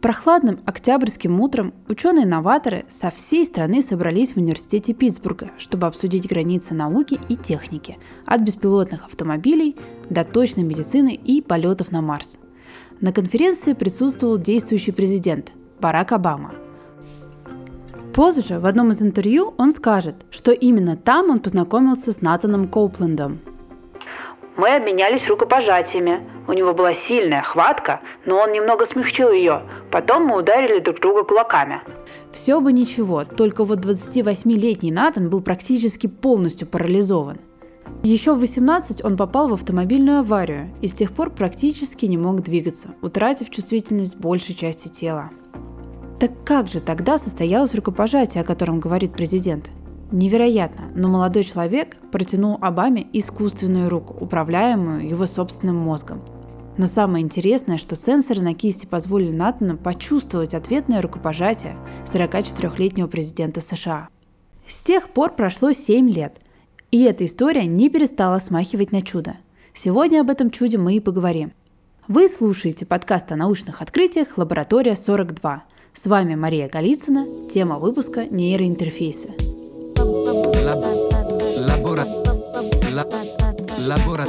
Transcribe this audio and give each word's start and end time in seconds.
Прохладным 0.00 0.60
октябрьским 0.66 1.40
утром 1.40 1.72
ученые-новаторы 1.88 2.84
со 2.88 3.10
всей 3.10 3.46
страны 3.46 3.82
собрались 3.82 4.32
в 4.32 4.36
университете 4.36 4.92
Питтсбурга, 4.92 5.50
чтобы 5.58 5.86
обсудить 5.86 6.28
границы 6.28 6.74
науки 6.74 7.18
и 7.28 7.36
техники, 7.36 7.98
от 8.26 8.42
беспилотных 8.42 9.06
автомобилей 9.06 9.76
до 10.10 10.24
точной 10.24 10.64
медицины 10.64 11.14
и 11.14 11.40
полетов 11.40 11.92
на 11.92 12.02
Марс. 12.02 12.38
На 13.00 13.12
конференции 13.12 13.72
присутствовал 13.72 14.38
действующий 14.38 14.92
президент 14.92 15.52
Барак 15.80 16.12
Обама. 16.12 16.54
Позже 18.14 18.58
в 18.58 18.66
одном 18.66 18.90
из 18.90 19.02
интервью 19.02 19.54
он 19.58 19.72
скажет, 19.72 20.16
что 20.30 20.52
именно 20.52 20.96
там 20.96 21.30
он 21.30 21.40
познакомился 21.40 22.12
с 22.12 22.20
Натаном 22.20 22.68
Коуплендом. 22.68 23.40
Мы 24.56 24.74
обменялись 24.74 25.28
рукопожатиями. 25.28 26.26
У 26.48 26.52
него 26.54 26.72
была 26.72 26.94
сильная 26.94 27.42
хватка, 27.42 28.00
но 28.24 28.38
он 28.38 28.52
немного 28.52 28.86
смягчил 28.86 29.30
ее, 29.30 29.62
Потом 29.96 30.26
мы 30.26 30.36
ударили 30.36 30.78
друг 30.78 31.00
друга 31.00 31.24
кулаками. 31.24 31.80
Все 32.30 32.60
бы 32.60 32.70
ничего, 32.70 33.24
только 33.24 33.64
вот 33.64 33.78
28-летний 33.78 34.92
Натан 34.92 35.30
был 35.30 35.40
практически 35.40 36.06
полностью 36.06 36.68
парализован. 36.68 37.38
Еще 38.02 38.34
в 38.34 38.40
18 38.40 39.02
он 39.02 39.16
попал 39.16 39.48
в 39.48 39.54
автомобильную 39.54 40.18
аварию 40.18 40.68
и 40.82 40.88
с 40.88 40.92
тех 40.92 41.12
пор 41.12 41.30
практически 41.30 42.04
не 42.04 42.18
мог 42.18 42.42
двигаться, 42.42 42.88
утратив 43.00 43.48
чувствительность 43.48 44.18
большей 44.18 44.54
части 44.54 44.88
тела. 44.88 45.30
Так 46.20 46.32
как 46.44 46.68
же 46.68 46.80
тогда 46.80 47.16
состоялось 47.16 47.74
рукопожатие, 47.74 48.42
о 48.42 48.46
котором 48.46 48.80
говорит 48.80 49.14
президент? 49.14 49.70
Невероятно, 50.12 50.90
но 50.94 51.08
молодой 51.08 51.42
человек 51.42 51.96
протянул 52.12 52.58
Обаме 52.60 53.06
искусственную 53.14 53.88
руку, 53.88 54.14
управляемую 54.20 55.08
его 55.08 55.24
собственным 55.24 55.76
мозгом– 55.76 56.20
но 56.78 56.86
самое 56.86 57.24
интересное, 57.24 57.78
что 57.78 57.96
сенсоры 57.96 58.40
на 58.40 58.54
кисти 58.54 58.86
позволили 58.86 59.32
Натану 59.32 59.76
почувствовать 59.76 60.54
ответное 60.54 61.00
рукопожатие 61.00 61.76
44-летнего 62.04 63.06
президента 63.06 63.60
США. 63.60 64.08
С 64.68 64.82
тех 64.82 65.10
пор 65.10 65.34
прошло 65.34 65.72
7 65.72 66.10
лет, 66.10 66.38
и 66.90 67.02
эта 67.02 67.24
история 67.24 67.66
не 67.66 67.88
перестала 67.88 68.38
смахивать 68.38 68.92
на 68.92 69.02
чудо. 69.02 69.36
Сегодня 69.74 70.20
об 70.20 70.30
этом 70.30 70.50
чуде 70.50 70.78
мы 70.78 70.94
и 70.94 71.00
поговорим. 71.00 71.52
Вы 72.08 72.28
слушаете 72.28 72.86
подкаст 72.86 73.32
о 73.32 73.36
научных 73.36 73.82
открытиях 73.82 74.38
«Лаборатория 74.38 74.92
42». 74.92 75.60
С 75.92 76.06
вами 76.06 76.34
Мария 76.34 76.68
Голицына, 76.68 77.26
тема 77.52 77.78
выпуска 77.78 78.26
«Нейроинтерфейсы». 78.26 79.30
Лабора... 81.58 82.04
Лабора... 83.86 84.26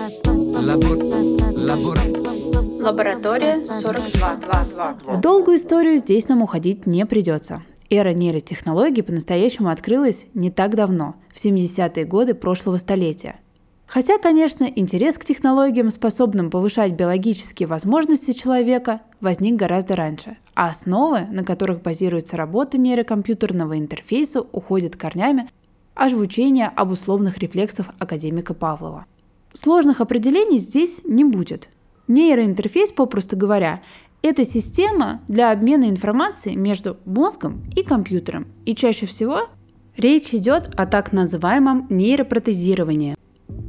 Лабора... 0.60 2.37
Лаборатория 2.80 3.66
42. 3.66 4.98
В 5.06 5.22
долгую 5.22 5.58
историю 5.58 5.98
здесь 5.98 6.28
нам 6.28 6.42
уходить 6.42 6.86
не 6.86 7.06
придется. 7.06 7.64
Эра 7.90 8.14
нейротехнологий 8.14 9.04
по-настоящему 9.04 9.70
открылась 9.70 10.26
не 10.34 10.52
так 10.52 10.76
давно, 10.76 11.16
в 11.34 11.44
70-е 11.44 12.06
годы 12.06 12.34
прошлого 12.34 12.78
столетия. 12.78 13.40
Хотя, 13.86 14.18
конечно, 14.18 14.66
интерес 14.66 15.18
к 15.18 15.26
технологиям, 15.26 15.90
способным 15.90 16.50
повышать 16.50 16.94
биологические 16.94 17.68
возможности 17.68 18.34
человека, 18.34 19.02
возник 19.22 19.56
гораздо 19.56 19.96
раньше, 19.96 20.38
а 20.54 20.70
основы, 20.70 21.22
на 21.32 21.44
которых 21.44 21.82
базируется 21.82 22.38
работа 22.38 22.78
нейрокомпьютерного 22.78 23.78
интерфейса, 23.78 24.42
уходят 24.42 24.96
корнями 24.96 25.50
аж 25.96 26.14
в 26.14 26.20
учение 26.20 26.68
об 26.68 26.92
условных 26.92 27.40
рефлексах 27.40 27.88
академика 27.98 28.54
Павлова. 28.54 29.06
Сложных 29.54 30.02
определений 30.02 30.60
здесь 30.60 31.02
не 31.04 31.24
будет, 31.24 31.70
Нейроинтерфейс, 32.08 32.92
попросту 32.92 33.36
говоря, 33.36 33.82
это 34.22 34.46
система 34.46 35.22
для 35.28 35.52
обмена 35.52 35.90
информацией 35.90 36.56
между 36.56 36.98
мозгом 37.06 37.64
и 37.76 37.84
компьютером. 37.84 38.48
И 38.66 38.76
чаще 38.76 39.06
всего 39.06 39.50
речь 39.96 40.34
идет 40.34 40.74
о 40.76 40.86
так 40.86 41.12
называемом 41.12 41.88
нейропротезировании, 41.90 43.16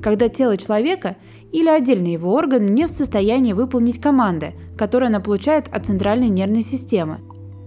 когда 0.03 0.29
тело 0.29 0.57
человека 0.57 1.17
или 1.53 1.69
отдельный 1.69 2.13
его 2.13 2.33
орган 2.35 2.67
не 2.67 2.87
в 2.87 2.91
состоянии 2.91 3.53
выполнить 3.53 4.01
команды, 4.01 4.55
которые 4.77 5.09
она 5.09 5.21
получает 5.21 5.67
от 5.73 5.87
центральной 5.87 6.29
нервной 6.29 6.63
системы. 6.63 7.21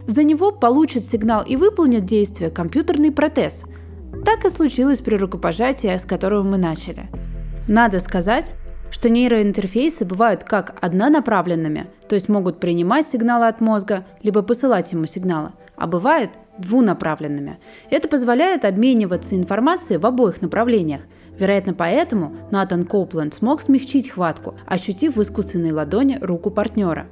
За 0.08 0.24
него 0.24 0.52
получит 0.52 1.06
сигнал 1.06 1.44
и 1.44 1.56
выполнит 1.56 2.06
действие 2.06 2.50
компьютерный 2.50 3.12
протез. 3.12 3.64
Так 4.26 4.46
и 4.46 4.50
случилось 4.50 5.00
при 5.00 5.16
рукопожатии, 5.16 5.98
с 5.98 6.06
которого 6.06 6.44
мы 6.44 6.58
начали. 6.58 7.09
Надо 7.68 8.00
сказать, 8.00 8.52
что 8.91 9.09
нейроинтерфейсы 9.09 10.06
бывают 10.06 10.44
как 10.44 10.75
однонаправленными, 10.81 11.88
то 12.07 12.16
есть 12.16 12.29
могут 12.29 12.59
принимать 12.59 13.07
сигналы 13.07 13.47
от 13.47 13.62
мозга, 13.62 14.06
либо 14.22 14.44
посылать 14.44 14.91
ему 14.91 15.07
сигналы, 15.07 15.52
а 15.75 15.88
бывают 15.88 16.31
двунаправленными. 16.57 17.57
Это 17.90 18.07
позволяет 18.07 18.66
обмениваться 18.66 19.35
информацией 19.35 19.97
в 19.97 20.06
обоих 20.06 20.41
направлениях. 20.41 21.02
Вероятно, 21.40 21.74
поэтому 21.74 22.35
Натан 22.52 22.84
Коупленд 22.84 23.34
смог 23.34 23.62
смягчить 23.62 24.09
хватку, 24.09 24.56
ощутив 24.68 25.16
в 25.16 25.22
искусственной 25.22 25.72
ладони 25.72 26.19
руку 26.22 26.52
партнера. 26.52 27.08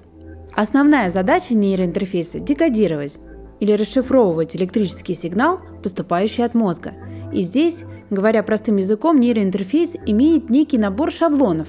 Основная 0.53 1.09
задача 1.09 1.55
нейроинтерфейса– 1.55 2.39
декодировать 2.41 3.17
или 3.59 3.71
расшифровывать 3.71 4.55
электрический 4.55 5.13
сигнал, 5.13 5.61
поступающий 5.81 6.43
от 6.43 6.53
мозга. 6.53 6.93
И 7.31 7.41
здесь 7.41 7.83
Говоря 8.09 8.41
простым 8.41 8.77
языком, 8.77 9.19
нейроинтерфейс 9.19 9.95
имеет 10.05 10.49
некий 10.49 10.79
набор 10.79 11.11
шаблонов 11.11 11.67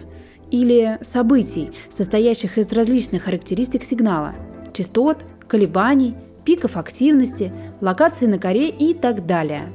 или 0.51 0.99
событий, 1.03 1.73
состоящих 1.91 2.57
из 2.57 2.73
различных 2.73 3.25
характеристик 3.25 3.85
сигнала– 3.85 4.35
частот, 4.73 5.19
колебаний, 5.47 6.15
пиков 6.45 6.77
активности, 6.77 7.53
локации 7.81 8.27
на 8.27 8.39
коре 8.39 8.71
и 8.71 8.95
так 8.95 9.27
далее. 9.27 9.71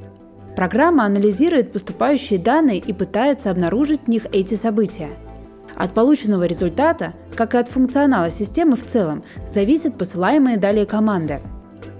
Программа 0.56 1.06
анализирует 1.06 1.72
поступающие 1.72 2.40
данные 2.40 2.80
и 2.80 2.94
пытается 2.94 3.52
обнаружить 3.52 4.02
в 4.06 4.08
них 4.08 4.26
эти 4.32 4.56
события. 4.56 5.09
От 5.76 5.94
полученного 5.94 6.46
результата, 6.46 7.14
как 7.36 7.53
и 7.53 7.58
от 7.58 7.68
функционала 7.68 8.32
системы 8.32 8.76
в 8.76 8.86
целом, 8.86 9.24
зависят 9.53 9.97
посылаемые 9.97 10.58
далее 10.58 10.86
команды. 10.86 11.42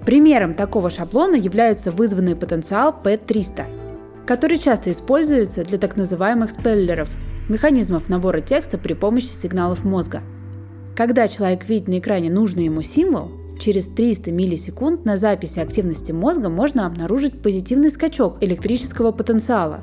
Примером 0.06 0.54
такого 0.54 0.90
шаблона 0.90 1.36
является 1.36 1.90
вызванный 1.90 2.34
потенциал 2.34 2.94
P300– 3.04 3.64
который 4.26 4.58
часто 4.58 4.90
используется 4.90 5.62
для 5.62 5.78
так 5.78 5.96
называемых 5.96 6.50
спеллеров– 6.50 7.08
механизмов 7.48 8.08
набора 8.08 8.40
текста 8.40 8.76
при 8.76 8.94
помощи 8.94 9.26
сигналов 9.26 9.84
мозга. 9.84 10.22
Когда 10.96 11.28
человек 11.28 11.68
видит 11.68 11.88
на 11.88 11.98
экране 11.98 12.30
нужный 12.30 12.64
ему 12.64 12.82
символ, 12.82 13.30
через 13.60 13.84
300 13.86 14.32
миллисекунд 14.32 15.04
на 15.04 15.16
записи 15.16 15.60
активности 15.60 16.10
мозга 16.10 16.48
можно 16.48 16.86
обнаружить 16.86 17.40
позитивный 17.40 17.90
скачок 17.90 18.38
электрического 18.40 19.12
потенциала. 19.12 19.80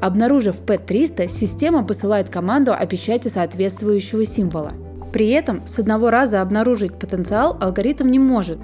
Обнаружив 0.00 0.56
P300, 0.66 1.28
система 1.28 1.84
посылает 1.84 2.28
команду 2.28 2.72
о 2.72 2.84
печати 2.86 3.28
соответствующего 3.28 4.26
символа. 4.26 4.72
При 5.12 5.28
этом 5.28 5.64
с 5.66 5.78
одного 5.78 6.10
раза 6.10 6.42
обнаружить 6.42 6.98
потенциал 6.98 7.56
алгоритм 7.60 8.08
не 8.08 8.18
может. 8.18 8.58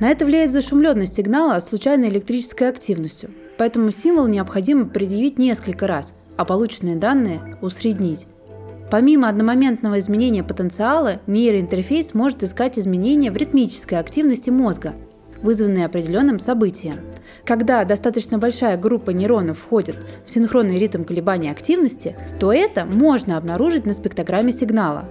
На 0.00 0.10
это 0.10 0.26
влияет 0.26 0.52
зашумленность 0.52 1.16
сигнала 1.16 1.58
случайной 1.60 2.10
электрической 2.10 2.68
активностью– 2.68 3.30
Поэтому 3.56 3.90
символ 3.90 4.26
необходимо 4.26 4.86
предъявить 4.86 5.38
несколько 5.38 5.86
раз, 5.86 6.12
а 6.36 6.44
полученные 6.44 6.96
данные 6.96 7.56
усреднить. 7.60 8.26
Помимо 8.90 9.28
одномоментного 9.28 9.98
изменения 9.98 10.44
потенциала, 10.44 11.20
нейроинтерфейс 11.26 12.14
может 12.14 12.42
искать 12.42 12.78
изменения 12.78 13.30
в 13.30 13.36
ритмической 13.36 13.98
активности 13.98 14.50
мозга, 14.50 14.94
вызванные 15.42 15.86
определенным 15.86 16.38
событием. 16.38 16.96
Когда 17.44 17.84
достаточно 17.84 18.38
большая 18.38 18.76
группа 18.76 19.10
нейронов 19.10 19.58
входит 19.58 19.96
в 20.26 20.30
синхронный 20.30 20.78
ритм 20.78 21.04
колебания 21.04 21.50
активности, 21.50 22.16
то 22.40 22.52
это 22.52 22.84
можно 22.84 23.36
обнаружить 23.36 23.86
на 23.86 23.94
спектрограмме 23.94 24.52
сигнала. 24.52 25.06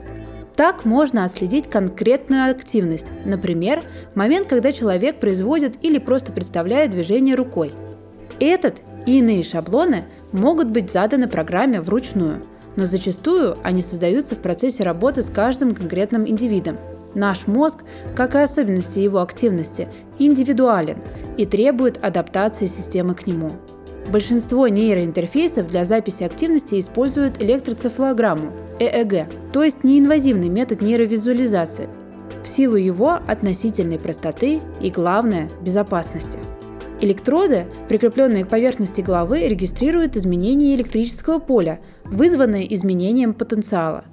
Так 0.55 0.85
можно 0.85 1.25
отследить 1.25 1.69
конкретную 1.69 2.51
активность, 2.51 3.07
например, 3.25 3.83
момент, 4.13 4.47
когда 4.47 4.71
человек 4.71 5.19
производит 5.19 5.75
или 5.81 5.97
просто 5.97 6.31
представляет 6.31 6.91
движение 6.91 7.35
рукой– 7.35 7.71
этот 8.39 8.81
и 9.05 9.19
иные 9.19 9.43
шаблоны 9.43 10.05
могут 10.31 10.69
быть 10.69 10.91
заданы 10.91 11.27
программе 11.27 11.81
вручную, 11.81 12.43
но 12.75 12.85
зачастую 12.85 13.57
они 13.63 13.81
создаются 13.81 14.35
в 14.35 14.39
процессе 14.39 14.83
работы 14.83 15.21
с 15.21 15.29
каждым 15.29 15.75
конкретным 15.75 16.27
индивидом. 16.27 16.77
Наш 17.13 17.45
мозг, 17.45 17.83
как 18.15 18.33
и 18.33 18.39
особенности 18.39 18.99
его 18.99 19.21
активности, 19.21 19.87
индивидуален 20.17 20.97
и 21.37 21.45
требует 21.45 22.03
адаптации 22.03 22.65
системы 22.65 23.13
к 23.13 23.27
нему. 23.27 23.51
Большинство 24.11 24.67
нейроинтерфейсов 24.67 25.67
для 25.67 25.85
записи 25.85 26.23
активности 26.23 26.79
используют 26.79 27.41
электроцефалограмму– 27.41 28.51
ЭЭГ, 28.79 29.27
то 29.53 29.63
есть 29.63 29.83
неинвазивный 29.83 30.49
метод 30.49 30.81
нейровизуализации, 30.81 31.87
в 32.43 32.47
силу 32.47 32.75
его 32.75 33.19
относительной 33.27 33.99
простоты 33.99 34.59
и, 34.81 34.89
главное, 34.89 35.49
безопасности– 35.61 36.39
Электроды, 37.03 37.65
прикрепленные 37.89 38.45
к 38.45 38.47
поверхности 38.47 39.01
головы, 39.01 39.41
регистрируют 39.49 40.15
изменения 40.15 40.73
электрического 40.73 41.39
поля, 41.39 41.81
вызванные 42.05 42.73
изменением 42.73 43.33
потенциала. 43.33 44.05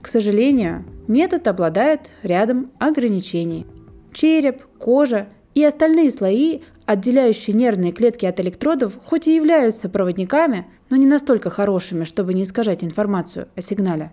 К 0.00 0.08
сожалению, 0.08 0.86
метод 1.08 1.46
обладает 1.46 2.08
рядом 2.22 2.70
ограничений. 2.78 3.66
Череп, 4.14 4.62
кожа 4.78 5.28
и 5.54 5.62
остальные 5.62 6.10
слои, 6.10 6.60
отделяющие 6.86 7.54
нервные 7.54 7.92
клетки 7.92 8.24
от 8.24 8.40
электродов, 8.40 8.94
хоть 9.04 9.26
и 9.26 9.36
являются 9.36 9.90
проводниками, 9.90 10.66
но 10.88 10.96
не 10.96 11.04
настолько 11.04 11.50
хорошими, 11.50 12.04
чтобы 12.04 12.32
не 12.32 12.44
искажать 12.44 12.82
информацию 12.82 13.48
о 13.56 13.60
сигнале. 13.60 14.10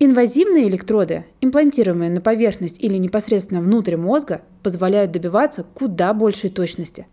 Инвазивные 0.00 0.66
электроды, 0.66 1.24
имплантируемые 1.40 2.10
на 2.10 2.20
поверхность 2.20 2.82
или 2.82 2.96
непосредственно 2.96 3.60
внутрь 3.60 3.96
мозга, 3.96 4.42
позволяют 4.64 5.12
добиваться 5.12 5.62
куда 5.62 6.12
большей 6.12 6.50
точности. 6.50 7.06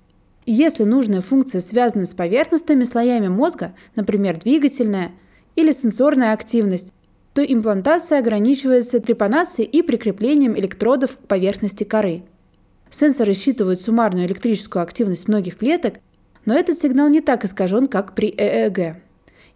Если 0.50 0.86
нужная 0.86 1.20
функция 1.20 1.60
связана 1.60 2.06
с 2.06 2.14
поверхностными 2.14 2.86
слоями 2.86 3.28
мозга, 3.28 3.74
например, 3.98 4.40
двигательная 4.40 5.12
или 5.58 5.74
сенсорная 5.74 6.32
активность, 6.32 6.94
то 7.34 7.44
имплантация 7.44 8.20
ограничивается 8.20 9.02
трепанацией 9.02 9.68
и 9.68 9.82
прикреплением 9.82 10.58
электродов 10.58 11.18
к 11.18 11.28
поверхности 11.28 11.84
коры. 11.84 12.24
Сенсоры 12.90 13.34
считывают 13.34 13.82
суммарную 13.82 14.26
электрическую 14.26 14.84
активность 14.84 15.28
многих 15.28 15.58
клеток, 15.58 15.96
но 16.46 16.58
этот 16.58 16.80
сигнал 16.80 17.10
не 17.10 17.20
так 17.20 17.44
искажен, 17.44 17.90
как 17.90 18.16
при 18.16 18.30
ЭЭГ. 18.30 18.96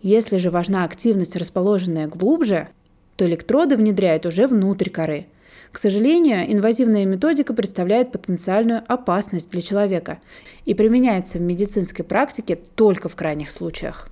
Если 0.01 0.35
же 0.35 0.49
важна 0.49 0.83
активность, 0.83 1.37
расположенная 1.37 2.09
глубже, 2.09 2.67
то 3.15 3.25
электроды 3.25 3.77
внедряют 3.77 4.25
уже 4.25 4.45
внутрь 4.45 4.89
коры. 4.89 5.27
К 5.71 5.77
сожалению, 5.77 6.51
инвазивная 6.51 7.05
методика 7.05 7.53
представляет 7.53 8.11
потенциальную 8.11 8.83
опасность 8.87 9.51
для 9.51 9.61
человека 9.61 10.19
и 10.65 10.73
применяется 10.73 11.37
в 11.37 11.41
медицинской 11.41 12.03
практике 12.03 12.59
только 12.75 13.07
в 13.07 13.15
крайних 13.15 13.49
случаях. 13.49 14.09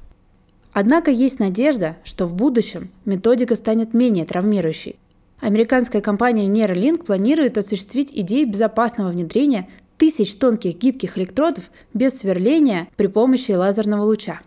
Однако 0.71 1.11
есть 1.11 1.39
надежда, 1.39 1.97
что 2.05 2.25
в 2.25 2.33
будущем 2.33 2.89
методика 3.03 3.55
станет 3.55 3.93
менее 3.93 4.25
травмирующей. 4.25 4.97
Американская 5.41 6.01
компания 6.01 6.47
Neuralink 6.47 7.05
планирует 7.05 7.57
осуществить 7.57 8.11
идею 8.13 8.47
безопасного 8.47 9.09
внедрения 9.09 9.67
тысяч 9.97 10.35
тонких 10.35 10.77
гибких 10.77 11.17
электродов 11.17 11.65
без 11.93 12.17
сверления 12.17 12.87
при 12.95 13.07
помощи 13.07 13.51
лазерного 13.51 14.03
луча. 14.03 14.41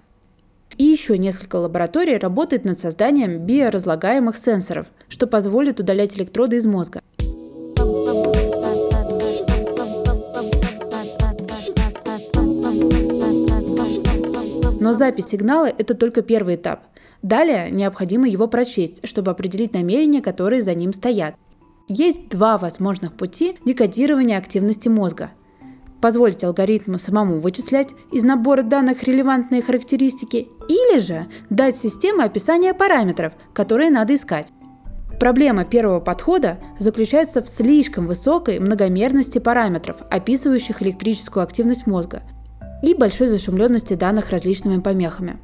И 0.79 0.85
еще 0.85 1.19
несколько 1.19 1.57
лабораторий 1.57 2.17
работает 2.17 2.65
над 2.65 2.81
созданием 2.81 3.45
биоразлагаемых 3.45 4.37
сенсоров, 4.39 4.87
что 5.13 5.27
позволит 5.27 5.79
удалять 5.79 6.17
электроды 6.17 6.57
из 6.57 6.65
мозга. 6.65 7.03
Но 14.81 14.95
запись 14.95 15.27
сигнала– 15.27 15.67
это 15.79 15.95
только 15.95 16.23
первый 16.23 16.55
этап. 16.55 16.85
Далее 17.21 17.71
необходимо 17.71 18.27
его 18.27 18.49
прочесть, 18.49 19.07
чтобы 19.07 19.31
определить 19.31 19.75
намерения, 19.75 20.23
которые 20.23 20.63
за 20.63 20.75
ним 20.75 20.95
стоят. 20.95 21.35
Есть 21.89 22.31
два 22.31 22.57
возможных 22.57 23.13
пути 23.13 23.59
декодирования 23.67 24.39
активности 24.39 24.89
мозга. 24.89 25.31
Позволить 26.01 26.43
алгоритму 26.43 26.99
самому 26.99 27.39
вычислять 27.39 27.91
из 28.13 28.25
набора 28.25 28.63
данных 28.63 29.03
релевантные 29.03 29.61
характеристики 29.61 30.49
или 30.69 31.01
же 31.01 31.29
дать 31.51 31.77
системе 31.77 32.25
описание 32.25 32.73
параметров, 32.73 33.35
которые 33.53 33.91
надо 33.91 34.15
искать. 34.15 34.51
Проблема 35.23 35.65
первого 35.65 36.01
подхода 36.01 36.59
заключается 36.81 37.43
в 37.43 37.49
слишком 37.49 38.09
высокой 38.09 38.59
многомерности 38.59 39.39
параметров, 39.39 39.99
описывающих 40.11 40.83
электрическую 40.83 41.45
активность 41.45 41.87
мозга– 41.87 42.25
и 42.83 42.93
большой 42.93 43.29
зашумленности 43.29 43.95
данных 43.95 44.31
различными 44.31 44.81
помехами. 44.81 45.37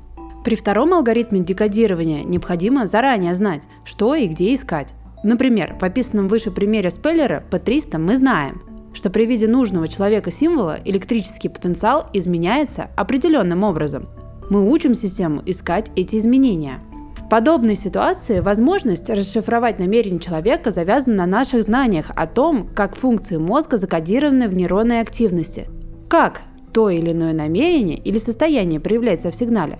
При 0.42 0.56
втором 0.56 0.94
алгоритме 0.94 1.44
декодирования 1.44 2.24
необходимо 2.24 2.88
заранее 2.88 3.36
знать, 3.36 3.62
что 3.84 4.16
и 4.16 4.26
где 4.26 4.52
искать. 4.52 4.88
Например, 5.22 5.76
в 5.80 5.84
описанном 5.84 6.26
выше 6.26 6.50
примере 6.50 6.90
спеллера 6.90 7.44
P300 7.48 7.98
мы 7.98 8.16
знаем, 8.16 8.60
что 8.94 9.10
при 9.10 9.26
виде 9.26 9.46
нужного 9.46 9.86
человека 9.86 10.32
символа 10.32 10.78
электрический 10.84 11.48
потенциал 11.48 12.04
изменяется 12.12 12.88
определенным 12.96 13.62
образом. 13.62 14.08
Мы 14.50 14.68
учим 14.68 14.94
систему 14.94 15.40
искать 15.46 15.92
эти 15.94 16.16
изменения. 16.16 16.80
В 17.28 17.30
подобной 17.30 17.76
ситуации 17.76 18.40
возможность 18.40 19.10
расшифровать 19.10 19.78
намерение 19.78 20.18
человека 20.18 20.70
завязана 20.70 21.16
на 21.16 21.26
наших 21.26 21.62
знаниях 21.62 22.10
о 22.16 22.26
том, 22.26 22.70
как 22.74 22.96
функции 22.96 23.36
мозга 23.36 23.76
закодированы 23.76 24.48
в 24.48 24.54
нейронной 24.54 25.02
активности. 25.02 25.68
Как 26.08 26.40
то 26.72 26.88
или 26.88 27.12
иное 27.12 27.34
намерение 27.34 27.98
или 27.98 28.16
состояние 28.16 28.80
проявляется 28.80 29.30
в 29.30 29.34
сигнале? 29.34 29.78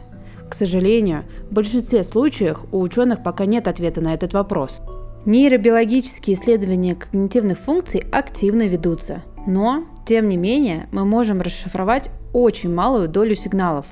К 0.50 0.52
сожалению, 0.52 1.24
в 1.48 1.54
большинстве 1.54 2.04
случаев 2.04 2.66
у 2.70 2.82
ученых 2.82 3.22
пока 3.22 3.46
нет 3.46 3.66
ответа 3.66 4.02
на 4.02 4.12
этот 4.12 4.34
вопрос. 4.34 4.82
Нейробиологические 5.24 6.36
исследования 6.36 6.96
когнитивных 6.96 7.58
функций 7.60 8.04
активно 8.12 8.64
ведутся, 8.64 9.22
но, 9.46 9.84
тем 10.06 10.28
не 10.28 10.36
менее, 10.36 10.86
мы 10.92 11.06
можем 11.06 11.40
расшифровать 11.40 12.10
очень 12.34 12.74
малую 12.74 13.08
долю 13.08 13.34
сигналов. 13.34 13.86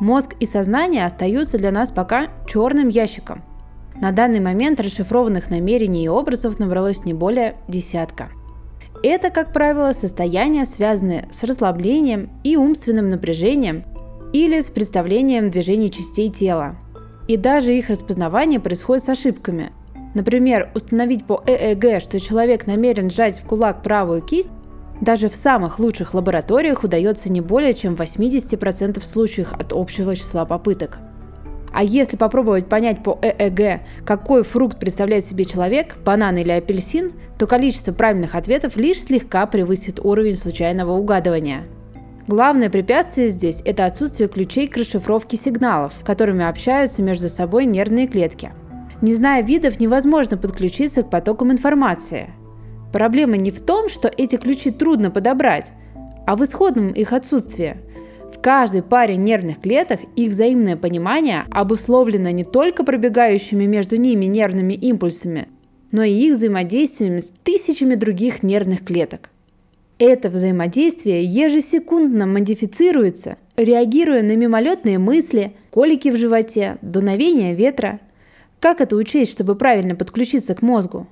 Мозг 0.00 0.34
и 0.40 0.46
сознание 0.46 1.06
остаются 1.06 1.56
для 1.58 1.70
нас 1.70 1.90
пока 1.90 2.28
черным 2.46 2.88
ящиком. 2.88 3.42
На 4.00 4.12
данный 4.12 4.40
момент 4.40 4.78
расшифрованных 4.78 5.50
намерений 5.50 6.04
и 6.04 6.08
образов 6.08 6.58
набралось 6.58 7.04
не 7.06 7.14
более 7.14 7.56
десятка. 7.66 8.28
Это, 9.02 9.30
как 9.30 9.52
правило, 9.52 9.92
состояния, 9.92 10.66
связанные 10.66 11.28
с 11.30 11.42
расслаблением 11.42 12.30
и 12.44 12.56
умственным 12.56 13.08
напряжением 13.08 13.84
или 14.32 14.60
с 14.60 14.66
представлением 14.66 15.50
движений 15.50 15.90
частей 15.90 16.30
тела. 16.30 16.76
И 17.26 17.36
даже 17.36 17.74
их 17.74 17.88
распознавание 17.88 18.60
происходит 18.60 19.04
с 19.04 19.08
ошибками. 19.08 19.72
Например, 20.14 20.70
установить 20.74 21.24
по 21.24 21.42
ЭЭГ, 21.46 22.02
что 22.02 22.20
человек 22.20 22.66
намерен 22.66 23.10
сжать 23.10 23.38
в 23.38 23.46
кулак 23.46 23.82
правую 23.82 24.22
кисть, 24.22 24.50
даже 25.00 25.28
в 25.28 25.34
самых 25.34 25.78
лучших 25.78 26.14
лабораториях 26.14 26.84
удается 26.84 27.30
не 27.30 27.40
более 27.40 27.74
чем 27.74 27.96
в 27.96 28.00
80% 28.00 29.02
случаев 29.04 29.52
от 29.52 29.72
общего 29.72 30.16
числа 30.16 30.44
попыток. 30.44 30.98
А 31.72 31.84
если 31.84 32.16
попробовать 32.16 32.68
понять 32.68 33.02
по 33.02 33.18
ЭЭГ, 33.20 33.82
какой 34.06 34.44
фрукт 34.44 34.78
представляет 34.78 35.26
себе 35.26 35.44
человек, 35.44 35.96
банан 36.02 36.38
или 36.38 36.50
апельсин, 36.50 37.12
то 37.38 37.46
количество 37.46 37.92
правильных 37.92 38.34
ответов 38.34 38.76
лишь 38.76 39.02
слегка 39.02 39.44
превысит 39.44 40.00
уровень 40.00 40.36
случайного 40.36 40.92
угадывания. 40.92 41.64
Главное 42.28 42.70
препятствие 42.70 43.28
здесь– 43.28 43.60
это 43.64 43.84
отсутствие 43.84 44.28
ключей 44.28 44.68
к 44.68 44.76
расшифровке 44.76 45.36
сигналов, 45.36 45.92
которыми 46.02 46.44
общаются 46.44 47.02
между 47.02 47.28
собой 47.28 47.66
нервные 47.66 48.08
клетки. 48.08 48.52
Не 49.02 49.14
зная 49.14 49.42
видов, 49.42 49.78
невозможно 49.78 50.38
подключиться 50.38 51.02
к 51.02 51.10
потокам 51.10 51.52
информации. 51.52 52.30
Проблема 52.92 53.36
не 53.36 53.50
в 53.50 53.60
том, 53.60 53.88
что 53.88 54.08
эти 54.08 54.36
ключи 54.36 54.70
трудно 54.70 55.10
подобрать, 55.10 55.72
а 56.26 56.36
в 56.36 56.44
исходном 56.44 56.92
их 56.92 57.12
отсутствии– 57.12 57.76
в 58.36 58.40
каждой 58.40 58.82
паре 58.82 59.16
нервных 59.16 59.60
клеток 59.60 60.00
их 60.14 60.28
взаимное 60.30 60.76
понимание 60.76 61.44
обусловлено 61.50 62.30
не 62.30 62.44
только 62.44 62.84
пробегающими 62.84 63.64
между 63.64 63.96
ними 63.96 64.26
нервными 64.26 64.74
импульсами, 64.74 65.48
но 65.90 66.02
и 66.02 66.12
их 66.12 66.36
взаимодействиями 66.36 67.20
с 67.20 67.32
тысячами 67.44 67.94
других 67.94 68.42
нервных 68.42 68.84
клеток. 68.84 69.30
Это 69.98 70.28
взаимодействие 70.28 71.24
ежесекундно 71.24 72.26
модифицируется, 72.26 73.38
реагируя 73.56 74.22
на 74.22 74.36
мимолетные 74.36 74.98
мысли, 74.98 75.54
колики 75.70 76.10
в 76.10 76.16
животе, 76.16 76.76
дуновение 76.82 77.54
ветра. 77.54 78.00
Как 78.60 78.82
это 78.82 78.96
учесть, 78.96 79.32
чтобы 79.32 79.54
правильно 79.54 79.94
подключиться 79.94 80.54
к 80.54 80.60
мозгу? 80.60 81.06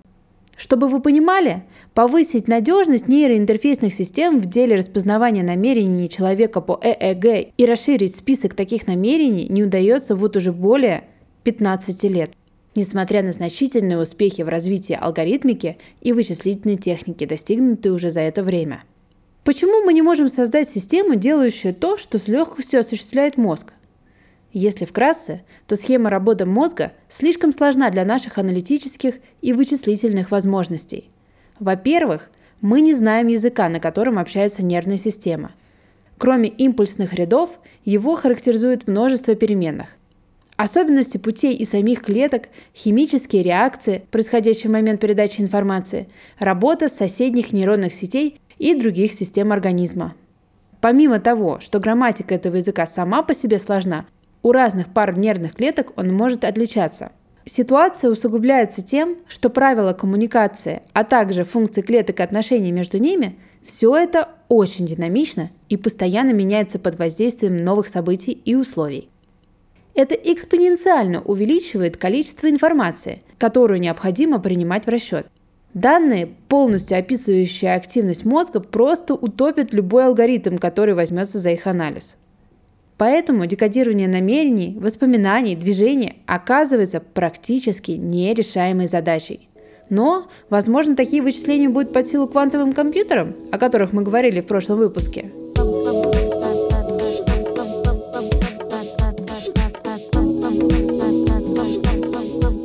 Чтобы 0.57 0.89
вы 0.89 1.01
понимали, 1.01 1.65
повысить 1.95 2.49
надежность 2.49 3.09
нейроинтерфейсных 3.09 3.93
систем 3.93 4.41
в 4.41 4.47
деле 4.47 4.77
распознавания 4.77 5.43
намерений 5.43 6.09
человека 6.09 6.61
по 6.61 6.79
ЭЭГ 6.81 7.53
и 7.57 7.67
расширить 7.67 8.17
список 8.17 8.55
таких 8.55 8.87
намерений 8.87 9.49
не 9.49 9.65
удается 9.65 10.15
вот 10.15 10.37
уже 10.37 10.53
более 10.53 11.05
15 11.43 12.05
лет, 12.05 12.33
несмотря 12.75 13.23
на 13.23 13.33
значительные 13.33 13.99
успехи 13.99 14.43
в 14.43 14.49
развитии 14.49 14.99
алгоритмики 14.99 15.77
и 16.01 16.13
вычислительной 16.13 16.77
техники, 16.77 17.27
достигнутые 17.27 17.93
уже 17.93 18.11
за 18.11 18.21
это 18.21 18.43
время. 18.43 18.85
Почему 19.45 19.85
мы 19.85 19.93
не 19.93 20.01
можем 20.01 20.29
создать 20.29 20.71
систему, 20.71 21.17
делающую 21.17 21.75
то, 21.75 21.99
что 21.99 22.19
с 22.19 22.29
легкостью 22.29 22.81
осуществляет 22.81 23.37
мозг? 23.37 23.74
Если 24.55 24.85
вкратце, 24.85 25.43
то 25.67 25.75
схема 25.75 26.11
работы 26.11 26.47
мозга 26.47 26.93
слишком 27.09 27.53
сложна 27.53 27.91
для 27.91 28.05
наших 28.05 28.39
аналитических 28.39 29.17
и 29.43 29.53
вычислительных 29.53 30.31
возможностей. 30.31 31.11
Во-первых, 31.59 32.31
мы 32.61 32.81
не 32.81 32.95
знаем 32.95 33.27
языка, 33.27 33.69
на 33.69 33.81
котором 33.81 34.17
общается 34.17 34.65
нервная 34.65 34.97
система. 34.97 35.51
Кроме 36.19 36.51
импульсных 36.51 37.15
рядов, 37.15 37.51
его 37.85 38.15
характеризует 38.15 38.87
множество 38.87 39.35
переменных. 39.35 39.97
Особенности 40.57 41.17
путей 41.17 41.57
и 41.57 41.65
самих 41.65 42.03
клеток, 42.03 42.45
химические 42.77 43.43
реакции, 43.43 44.05
происходящие 44.13 44.69
в 44.69 44.73
момент 44.73 45.01
передачи 45.01 45.41
информации, 45.41 46.07
работа 46.39 46.89
соседних 46.89 47.53
нейронных 47.53 47.93
сетей 47.93 48.39
и 48.59 48.77
других 48.77 49.15
систем 49.15 49.51
организма. 49.51 50.15
Помимо 50.81 51.19
того, 51.19 51.59
что 51.59 51.81
грамматика 51.81 52.37
этого 52.37 52.55
языка 52.55 52.87
сама 52.87 53.25
по 53.25 53.35
себе 53.35 53.59
сложна, 53.59 54.07
у 54.45 54.53
разных 54.53 54.93
пар 54.93 55.19
нервных 55.19 55.55
клеток 55.55 55.95
он 55.97 56.15
может 56.15 56.45
отличаться. 56.45 57.11
Ситуация 57.47 58.11
усугубляется 58.11 58.83
тем, 58.83 59.17
что 59.27 59.49
правила 59.49 59.95
коммуникации, 59.95 60.83
а 60.93 61.03
также 61.03 61.45
функции 61.45 61.81
клеток 61.81 62.21
и 62.21 62.23
отношений 62.23 62.71
между 62.71 62.99
ними– 62.99 63.37
все 63.65 63.97
это 63.97 64.29
очень 64.51 64.85
динамично 64.85 65.51
и 65.71 65.79
постоянно 65.79 66.33
меняется 66.33 66.79
под 66.79 66.99
воздействием 66.99 67.57
новых 67.57 67.89
событий 67.89 68.33
и 68.33 68.55
условий. 68.55 69.09
Это 69.95 70.15
экспоненциально 70.15 71.23
увеличивает 71.23 71.97
количество 71.97 72.51
информации, 72.51 73.23
которую 73.39 73.81
необходимо 73.81 74.39
принимать 74.39 74.85
в 74.85 74.91
расчет. 74.91 75.27
Данные, 75.73 76.29
полностью 76.49 76.99
описывающие 76.99 77.75
активность 77.75 78.27
мозга, 78.27 78.61
просто 78.61 79.15
утопят 79.15 79.73
любой 79.73 80.05
алгоритм, 80.05 80.59
который 80.59 80.93
возьмется 80.93 81.39
за 81.39 81.53
их 81.53 81.67
анализ. 81.67 82.17
Поэтому 82.97 83.47
декодирование 83.47 84.09
намерений, 84.09 84.77
воспоминаний, 84.79 85.57
движений 85.57 86.23
оказывается 86.27 87.01
практически 87.01 87.93
нерешаемой 87.93 88.87
задачей. 88.87 89.49
Но, 89.91 90.29
возможно, 90.49 90.97
такие 90.97 91.23
вычисления 91.23 91.69
будут 91.69 91.93
под 91.93 92.07
силу 92.07 92.27
квантовым 92.27 92.73
компьютерам, 92.73 93.35
о 93.51 93.59
которых 93.59 93.93
мы 93.93 94.03
говорили 94.03 94.41
в 94.41 94.47
прошлом 94.47 94.79
выпуске– 94.79 95.33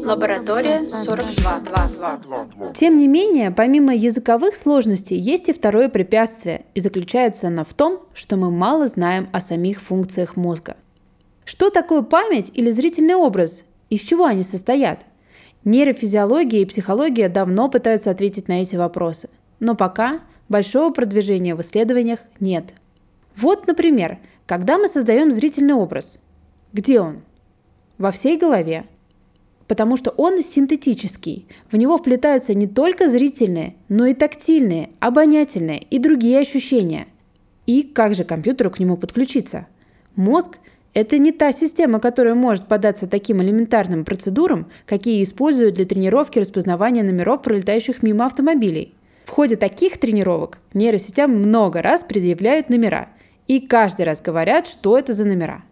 Лаборатория 0.10 0.90
42. 0.90 2.74
Тем 2.74 2.98
не 2.98 3.08
менее, 3.08 3.52
помимо 3.52 3.94
языковых 3.94 4.56
сложностей, 4.56 5.20
есть 5.20 5.50
и 5.50 5.54
второе 5.54 5.88
препятствие, 5.88 6.66
и 6.74 6.82
заключается 6.82 7.46
оно 7.46 7.64
в 7.64 7.76
том, 7.76 8.00
что 8.16 8.36
мы 8.36 8.50
мало 8.50 8.88
знаем 8.88 9.30
о 9.34 9.40
самих 9.40 9.80
функциях 9.80 10.36
мозга. 10.36 10.78
Что 11.46 11.70
такое 11.70 12.02
память 12.02 12.52
или 12.56 12.72
зрительный 12.72 13.14
образ? 13.14 13.64
Из 13.92 14.00
чего 14.00 14.26
они 14.26 14.42
состоят? 14.42 15.02
Нейрофизиология 15.64 16.64
и 16.64 16.66
психология 16.66 17.30
давно 17.30 17.70
пытаются 17.70 18.10
ответить 18.10 18.48
на 18.48 18.64
эти 18.64 18.76
вопросы, 18.76 19.30
но 19.60 19.76
пока 19.76 20.22
большого 20.48 20.92
продвижения 20.92 21.54
в 21.54 21.62
исследованиях 21.62 22.20
нет. 22.40 22.66
Вот, 23.36 23.68
например, 23.68 24.18
когда 24.48 24.80
мы 24.80 24.88
создаем 24.88 25.30
зрительный 25.30 25.76
образ. 25.76 26.18
Где 26.74 27.00
он? 27.00 27.22
Во 28.00 28.12
всей 28.12 28.40
голове, 28.40 28.86
потому 29.70 29.98
что 29.98 30.10
он 30.10 30.42
синтетический. 30.42 31.46
В 31.72 31.78
него 31.78 32.00
вплетаются 32.00 32.56
не 32.56 32.68
только 32.68 33.08
зрительные, 33.08 33.76
но 33.88 34.08
и 34.08 34.16
тактильные, 34.16 34.90
обонятельные 35.00 35.80
и 35.80 36.00
другие 36.00 36.40
ощущения. 36.40 37.06
И 37.68 37.84
как 37.84 38.16
же 38.16 38.24
компьютеру 38.24 38.72
к 38.72 38.80
нему 38.80 38.98
подключиться? 38.98 39.68
Мозг– 40.16 40.58
это 40.96 41.20
не 41.20 41.32
та 41.32 41.54
система, 41.54 42.00
которая 42.00 42.34
может 42.34 42.66
податься 42.68 43.06
таким 43.06 43.44
элементарным 43.44 44.06
процедурам, 44.06 44.72
какие 44.88 45.22
используют 45.22 45.76
для 45.76 45.86
тренировки 45.86 46.40
распознавания 46.40 47.04
номеров, 47.04 47.44
пролетающих 47.44 48.02
мимо 48.02 48.26
автомобилей. 48.26 48.96
В 49.26 49.30
ходе 49.30 49.56
таких 49.56 50.00
тренировок 50.00 50.58
нейросетям 50.74 51.32
много 51.32 51.84
раз 51.84 52.04
предъявляют 52.04 52.70
номера, 52.70 53.10
и 53.48 53.60
каждый 53.60 54.06
раз 54.06 54.20
говорят, 54.20 54.66
что 54.66 54.98
это 54.98 55.14
за 55.14 55.26
номера– 55.26 55.64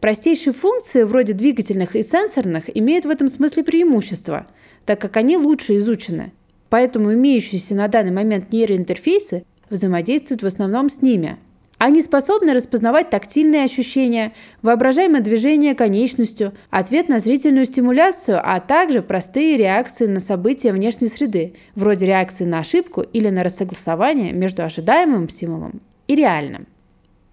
Простейшие 0.00 0.52
функции, 0.52 1.04
вроде 1.04 1.32
двигательных 1.32 1.96
и 1.96 2.02
сенсорных, 2.02 2.64
имеют 2.76 3.06
в 3.06 3.10
этом 3.10 3.28
смысле 3.28 3.64
преимущество, 3.64 4.46
так 4.84 5.00
как 5.00 5.16
они 5.16 5.36
лучше 5.36 5.76
изучены. 5.76 6.32
Поэтому 6.68 7.14
имеющиеся 7.14 7.74
на 7.74 7.88
данный 7.88 8.12
момент 8.12 8.52
нейроинтерфейсы 8.52 9.44
взаимодействуют 9.70 10.42
в 10.42 10.46
основном 10.46 10.90
с 10.90 11.00
ними. 11.00 11.38
Они 11.78 12.02
способны 12.02 12.52
распознавать 12.54 13.10
тактильные 13.10 13.64
ощущения, 13.64 14.32
воображаемое 14.62 15.20
движение 15.20 15.74
конечностью, 15.74 16.52
ответ 16.70 17.08
на 17.08 17.18
зрительную 17.18 17.66
стимуляцию, 17.66 18.40
а 18.42 18.60
также 18.60 19.02
простые 19.02 19.56
реакции 19.56 20.06
на 20.06 20.20
события 20.20 20.72
внешней 20.72 21.08
среды, 21.08 21.54
вроде 21.74 22.06
реакции 22.06 22.44
на 22.44 22.60
ошибку 22.60 23.02
или 23.02 23.28
на 23.28 23.44
рассогласование 23.44 24.32
между 24.32 24.62
ожидаемым 24.64 25.28
стимулом 25.28 25.80
и 26.08 26.14
реальным. 26.16 26.66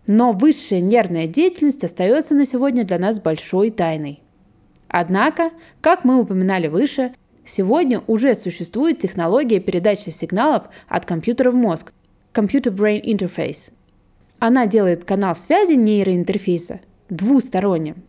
Но 0.06 0.34
высшая 0.34 0.82
нервная 0.82 1.28
деятельность 1.28 1.84
остается 1.84 2.36
на 2.36 2.46
сегодня 2.46 2.84
для 2.84 3.00
нас 3.00 3.20
большой 3.20 3.72
тайной. 3.72 4.22
Однако, 4.90 5.52
как 5.80 6.04
мы 6.04 6.20
упоминали 6.20 6.68
выше, 6.68 7.14
сегодня 7.46 8.02
уже 8.08 8.36
существует 8.36 9.00
технология 9.00 9.60
передачи 9.60 10.10
сигналов 10.10 10.64
от 10.90 11.06
компьютера 11.06 11.52
в 11.52 11.56
мозг– 11.56 11.94
Computer 12.34 12.76
Brain 12.76 13.02
Interface. 13.02 13.72
Она 14.40 14.68
делает 14.68 15.06
канал 15.06 15.36
связи 15.36 15.74
нейроинтерфейса 15.74 16.82
двусторонним. 17.10 18.04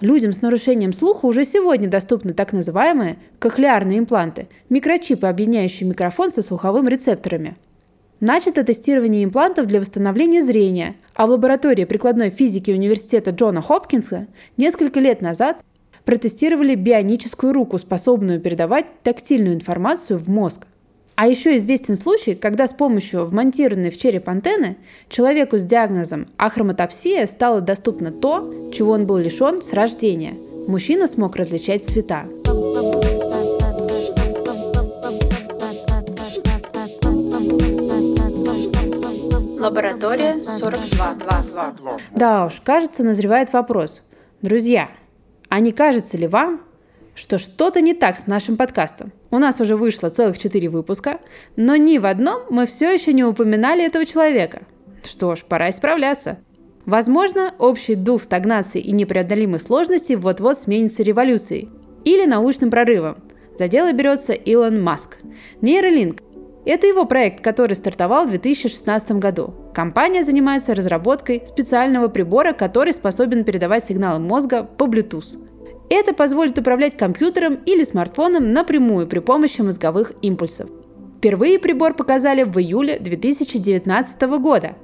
Людям 0.00 0.32
с 0.32 0.42
нарушением 0.42 0.92
слуха 0.92 1.26
уже 1.26 1.44
сегодня 1.44 1.88
доступны 1.88 2.34
так 2.34 2.52
называемые 2.52 3.18
кохлеарные 3.40 3.98
импланты– 3.98 4.48
микрочипы, 4.68 5.26
объединяющие 5.26 5.88
микрофон 5.88 6.30
со 6.30 6.42
слуховым 6.42 6.86
рецепторами– 6.86 7.56
Начато 8.24 8.62
тестирование 8.62 9.24
имплантов 9.24 9.66
для 9.66 9.80
восстановления 9.80 10.44
зрения, 10.44 10.94
а 11.14 11.26
в 11.26 11.30
лаборатории 11.30 11.84
прикладной 11.84 12.30
физики 12.30 12.70
Университета 12.70 13.30
Джона 13.30 13.62
Хопкинса 13.62 14.26
несколько 14.56 15.00
лет 15.00 15.20
назад 15.20 15.62
протестировали 16.04 16.74
бионическую 16.74 17.52
руку, 17.52 17.78
способную 17.78 18.40
передавать 18.40 18.86
тактильную 19.02 19.54
информацию 19.54 20.18
в 20.18 20.28
мозг. 20.28 20.66
А 21.14 21.28
еще 21.28 21.56
известен 21.56 21.96
случай, 21.96 22.34
когда 22.34 22.66
с 22.66 22.72
помощью 22.72 23.24
вмонтированной 23.26 23.90
в 23.90 23.98
череп 23.98 24.28
антенны 24.28 24.78
человеку 25.08 25.58
с 25.58 25.62
диагнозом 25.62 26.26
ахроматопсия 26.38 27.26
стало 27.26 27.60
доступно 27.60 28.10
то, 28.10 28.70
чего 28.72 28.92
он 28.92 29.06
был 29.06 29.18
лишен 29.18 29.62
с 29.62 29.72
рождения. 29.72 30.34
Мужчина 30.66 31.06
смог 31.06 31.36
различать 31.36 31.84
цвета. 31.84 32.24
Лаборатория 39.62 40.42
42. 40.42 41.96
Да 42.16 42.46
уж, 42.46 42.60
кажется, 42.64 43.04
назревает 43.04 43.52
вопрос. 43.52 44.02
Друзья, 44.42 44.90
а 45.48 45.60
не 45.60 45.70
кажется 45.70 46.16
ли 46.16 46.26
вам, 46.26 46.62
что 47.14 47.38
что-то 47.38 47.80
не 47.80 47.94
так 47.94 48.18
с 48.18 48.26
нашим 48.26 48.56
подкастом? 48.56 49.12
У 49.30 49.38
нас 49.38 49.60
уже 49.60 49.76
вышло 49.76 50.08
целых 50.08 50.36
четыре 50.36 50.68
выпуска, 50.68 51.20
но 51.54 51.76
ни 51.76 51.98
в 51.98 52.06
одном 52.06 52.42
мы 52.50 52.66
все 52.66 52.92
еще 52.92 53.12
не 53.12 53.22
упоминали 53.22 53.86
этого 53.86 54.04
человека. 54.04 54.62
Что 55.04 55.36
ж, 55.36 55.44
пора 55.48 55.70
исправляться. 55.70 56.40
Возможно, 56.84 57.54
общий 57.60 57.94
дух 57.94 58.24
стагнации 58.24 58.80
и 58.80 58.90
непреодолимых 58.90 59.62
сложностей 59.62 60.16
вот-вот 60.16 60.58
сменится 60.58 61.04
революцией 61.04 61.70
или 62.04 62.26
научным 62.26 62.72
прорывом. 62.72 63.18
За 63.60 63.68
дело 63.68 63.92
берется 63.92 64.32
Илон 64.32 64.82
Маск. 64.82 65.18
Нейролинк 65.60 66.20
это 66.64 66.86
его 66.86 67.06
проект, 67.06 67.42
который 67.42 67.74
стартовал 67.74 68.26
в 68.26 68.30
2016 68.30 69.12
году. 69.12 69.52
Компания 69.74 70.22
занимается 70.22 70.74
разработкой 70.74 71.42
специального 71.44 72.08
прибора, 72.08 72.52
который 72.52 72.92
способен 72.92 73.44
передавать 73.44 73.84
сигналы 73.86 74.20
мозга 74.20 74.62
по 74.62 74.84
Bluetooth. 74.84 75.38
Это 75.90 76.14
позволит 76.14 76.58
управлять 76.58 76.96
компьютером 76.96 77.54
или 77.66 77.82
смартфоном 77.82 78.52
напрямую 78.52 79.08
при 79.08 79.18
помощи 79.18 79.60
мозговых 79.60 80.12
импульсов. 80.22 80.70
Впервые 81.18 81.58
прибор 81.58 81.94
показали 81.94 82.44
в 82.44 82.56
июле 82.58 82.98
2019 82.98 84.22
года. 84.40 84.76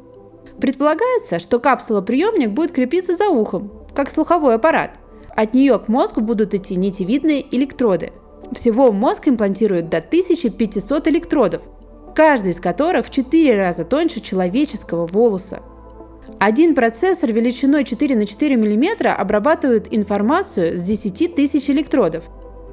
Предполагается, 0.60 1.38
что 1.38 1.60
капсула-приемник 1.60 2.50
будет 2.50 2.72
крепиться 2.72 3.14
за 3.14 3.28
ухом, 3.28 3.72
как 3.94 4.10
слуховой 4.10 4.56
аппарат. 4.56 4.98
От 5.36 5.54
нее 5.54 5.78
к 5.78 5.86
мозгу 5.86 6.20
будут 6.20 6.54
идти 6.54 6.74
нитевидные 6.74 7.46
электроды, 7.56 8.12
всего 8.52 8.90
в 8.90 8.94
мозг 8.94 9.28
имплантируют 9.28 9.88
до 9.88 9.98
1500 9.98 11.08
электродов, 11.08 11.62
каждый 12.14 12.52
из 12.52 12.60
которых 12.60 13.06
в 13.06 13.10
4 13.10 13.56
раза 13.56 13.84
тоньше 13.84 14.20
человеческого 14.20 15.06
волоса. 15.06 15.62
Один 16.38 16.74
процессор 16.74 17.32
величиной 17.32 17.84
4 17.84 18.16
на 18.16 18.26
4 18.26 18.56
мм 18.56 19.08
обрабатывает 19.08 19.92
информацию 19.92 20.76
с 20.76 20.82
10 20.82 21.34
тысяч 21.34 21.70
электродов. 21.70 22.24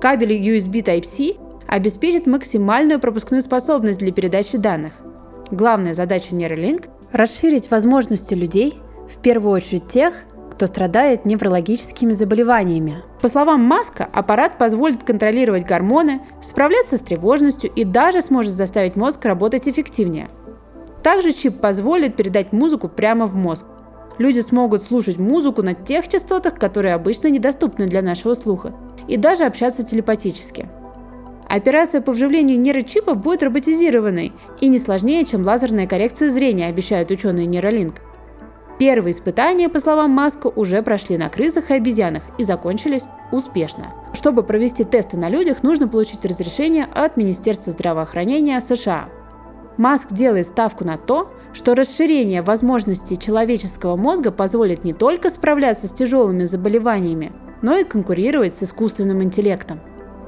Кабель 0.02 0.34
USB 0.34 0.84
Type-C 0.84 1.38
обеспечит 1.68 2.28
максимальную 2.28 3.00
пропускную 3.00 3.42
способность 3.42 4.00
для 4.00 4.12
передачи 4.12 4.58
данных. 4.58 4.94
Главная 5.52 5.94
задача 5.94 6.36
Neuralink– 6.36 6.90
расширить 7.12 7.72
возможности 7.72 8.34
людей, 8.34 8.76
в 9.10 9.22
первую 9.22 9.54
очередь 9.54 9.88
тех, 9.88 10.14
кто 10.56 10.68
страдает 10.68 11.26
неврологическими 11.26 12.14
заболеваниями. 12.14 13.04
По 13.22 13.28
словам 13.28 13.62
Маска, 13.62 14.08
аппарат 14.12 14.58
позволит 14.58 15.04
контролировать 15.04 15.66
гормоны, 15.66 16.22
справляться 16.42 16.96
с 16.96 17.02
тревожностью 17.02 17.70
и 17.76 17.84
даже 17.84 18.22
сможет 18.22 18.54
заставить 18.54 18.96
мозг 18.96 19.26
работать 19.26 19.68
эффективнее. 19.68 20.30
Также 21.04 21.34
чип 21.34 21.60
позволит 21.60 22.16
передать 22.16 22.54
музыку 22.54 22.88
прямо 22.88 23.26
в 23.26 23.36
мозг. 23.36 23.66
Люди 24.18 24.40
смогут 24.40 24.82
слушать 24.82 25.18
музыку 25.18 25.62
на 25.62 25.74
тех 25.74 26.08
частотах, 26.08 26.56
которые 26.56 26.94
обычно 26.94 27.28
недоступны 27.28 27.86
для 27.86 28.02
нашего 28.02 28.34
слуха, 28.34 28.74
и 29.10 29.18
даже 29.18 29.44
общаться 29.44 29.84
телепатически. 29.84 30.70
Операция 31.50 32.00
по 32.00 32.14
вживлению 32.14 32.60
нейрочипа 32.60 33.14
будет 33.14 33.44
роботизированной 33.44 34.32
и 34.62 34.68
не 34.68 34.80
сложнее, 34.80 35.26
чем 35.26 35.44
лазерная 35.44 35.86
коррекция 35.86 36.30
зрения, 36.30 36.68
обещают 36.68 37.12
ученые 37.12 37.46
Neuralink. 37.46 37.96
Первые 38.78 39.14
испытания, 39.14 39.70
по 39.70 39.80
словам 39.80 40.12
Маска, 40.12 40.48
уже 40.48 40.82
прошли 40.82 41.18
на 41.18 41.30
крысах 41.30 41.72
и 41.72 41.76
обезьянах 41.76 42.24
и 42.38 42.44
закончились 42.44 43.04
успешно. 43.32 43.94
Что 44.14 44.26
чтобы 44.26 44.42
провести 44.42 44.84
тесты 44.84 45.18
на 45.18 45.30
людях, 45.30 45.62
нужно 45.62 45.88
получить 45.88 46.26
разрешение 46.26 46.88
от 46.96 47.16
Министерства 47.16 47.72
здравоохранения 47.72 48.60
США. 48.60 49.08
Маск 49.78 50.12
делает 50.12 50.48
ставку 50.48 50.84
на 50.84 50.98
то, 50.98 51.30
что 51.54 51.76
расширение 51.76 52.42
возможностей 52.42 53.20
человеческого 53.20 53.96
мозга 53.96 54.32
позволит 54.32 54.84
не 54.84 54.94
только 54.94 55.30
справляться 55.30 55.86
с 55.86 55.92
тяжелыми 55.92 56.46
заболеваниями, 56.46 57.34
но 57.62 57.78
и 57.78 57.84
конкурировать 57.84 58.56
с 58.56 58.64
искусственным 58.64 59.22
интеллектом. 59.22 59.80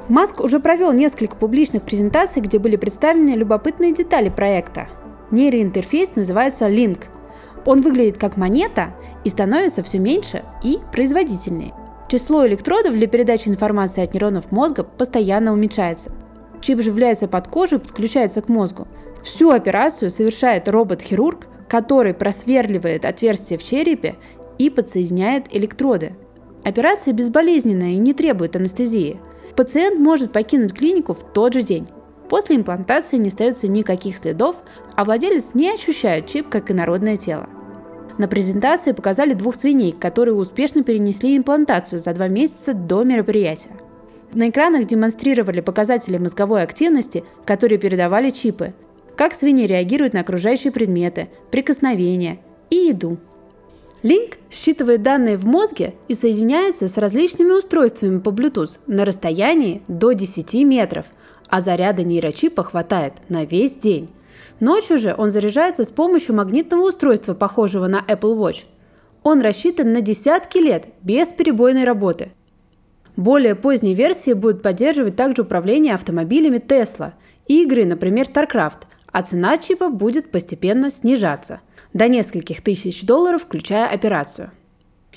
Маск 0.10 0.42
уже 0.42 0.60
провел 0.60 0.94
несколько 0.94 1.36
публичных 1.36 1.82
презентаций, 1.82 2.44
где 2.44 2.60
были 2.60 2.76
представлены 2.76 3.32
любопытные 3.32 3.96
детали 3.96 4.30
проекта. 4.30 4.90
Нейроинтерфейс 5.32 6.16
называется 6.16 6.70
Link. 6.70 7.06
Он 7.68 7.82
выглядит 7.82 8.18
как 8.18 8.38
монета 8.38 8.94
и 9.26 9.30
становится 9.30 9.84
все 9.84 10.00
меньше 10.00 10.46
и 10.64 10.80
производительнее. 10.94 11.74
Число 12.08 12.48
электродов 12.48 12.94
для 12.94 13.08
передачи 13.08 13.50
информации 13.50 14.02
от 14.02 14.14
нейронов 14.14 14.54
мозга 14.54 14.86
постоянно 14.86 15.52
уменьшается. 15.52 16.14
Чип 16.62 16.80
вживляется 16.80 17.28
под 17.28 17.50
кожу 17.50 17.76
и 17.76 17.80
подключается 17.80 18.42
к 18.42 18.48
мозгу. 18.48 18.88
Всю 19.22 19.50
операцию 19.50 20.12
совершает 20.12 20.70
робот-хирург, 20.70 21.48
который 21.68 22.14
просверливает 22.14 23.04
отверстие 23.04 23.60
в 23.60 23.66
черепе 23.66 24.16
и 24.58 24.70
подсоединяет 24.70 25.54
электроды. 25.54 26.16
Операция 26.64 27.14
безболезненная 27.14 27.96
и 27.96 27.98
не 27.98 28.14
требует 28.14 28.56
анестезии. 28.56 29.20
Пациент 29.58 30.00
может 30.00 30.32
покинуть 30.32 30.74
клинику 30.74 31.14
в 31.14 31.34
тот 31.34 31.52
же 31.52 31.64
день. 31.64 31.90
После 32.30 32.56
имплантации 32.56 33.18
не 33.18 33.28
остается 33.28 33.68
никаких 33.68 34.16
следов, 34.16 34.56
а 34.96 35.04
владелец 35.04 35.54
не 35.54 35.70
ощущает 35.70 36.28
чип 36.28 36.48
как 36.48 36.72
инородное 36.72 37.18
тело. 37.18 37.50
На 38.18 38.28
презентации 38.28 38.94
показали 38.94 39.34
двух 39.34 39.56
свиней, 39.56 39.92
которые 39.92 40.34
успешно 40.34 40.84
перенесли 40.84 41.38
имплантацию 41.38 42.00
за 42.00 42.14
два 42.14 42.28
месяца 42.28 42.74
до 42.74 43.04
мероприятия. 43.04 43.70
На 44.34 44.50
экранах 44.50 44.86
демонстрировали 44.86 45.62
показатели 45.62 46.18
мозговой 46.18 46.64
активности, 46.64 47.24
которые 47.46 47.78
передавали 47.78 48.30
чипы, 48.30 48.74
как 49.16 49.34
свиньи 49.34 49.66
реагируют 49.66 50.14
на 50.14 50.22
окружающие 50.22 50.72
предметы, 50.72 51.30
прикосновения 51.52 52.40
и 52.70 52.76
еду. 52.76 53.18
Линк 54.04 54.38
считывает 54.52 55.02
данные 55.02 55.38
в 55.38 55.46
мозге 55.46 55.94
и 56.08 56.14
соединяется 56.14 56.88
с 56.88 56.98
различными 56.98 57.52
устройствами 57.52 58.20
по 58.20 58.30
Bluetooth 58.30 58.78
на 58.86 59.06
расстоянии 59.06 59.82
до 59.88 60.12
10 60.12 60.54
метров, 60.66 61.06
а 61.50 61.62
заряда 61.62 62.04
нейрочипа 62.04 62.64
хватает 62.64 63.14
на 63.30 63.46
весь 63.46 63.76
день. 63.76 64.10
Ночью 64.60 64.98
же 64.98 65.14
он 65.16 65.30
заряжается 65.30 65.84
с 65.84 65.90
помощью 65.90 66.36
магнитного 66.36 66.90
устройства, 66.90 67.36
похожего 67.36 67.88
на 67.88 68.04
Apple 68.08 68.36
Watch. 68.36 68.66
Он 69.24 69.42
рассчитан 69.42 69.94
на 69.94 70.02
десятки 70.02 70.58
лет 70.58 70.86
без 71.04 71.28
перебойной 71.28 71.84
работы. 71.84 72.32
Более 73.16 73.56
поздние 73.56 73.94
версии 73.94 74.34
будут 74.34 74.64
поддерживать 74.64 75.16
также 75.16 75.44
управление 75.44 75.94
автомобилями 75.94 76.58
Tesla 76.58 77.14
и 77.48 77.64
игры, 77.64 77.86
например, 77.86 78.28
StarCraft, 78.28 78.86
а 79.12 79.24
цена 79.24 79.58
чипа 79.58 79.90
будет 79.90 80.32
постепенно 80.32 80.90
снижаться 80.90 81.62
до 81.94 82.08
нескольких 82.08 82.62
тысяч 82.62 83.06
долларов, 83.06 83.44
включая 83.44 83.88
операцию. 83.88 84.52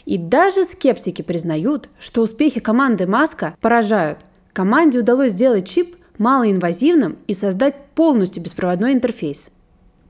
И 0.04 0.18
даже 0.18 0.64
скептики 0.64 1.22
признают, 1.22 1.88
что 1.98 2.22
успехи 2.22 2.60
команды 2.60 3.06
Маска 3.06 3.54
поражают. 3.60 4.18
Команде 4.52 5.00
удалось 5.00 5.32
сделать 5.32 5.68
чип 5.68 5.96
малоинвазивным 6.20 7.18
и 7.26 7.34
создать 7.34 7.74
полностью 7.94 8.42
беспроводной 8.42 8.92
интерфейс. 8.92 9.48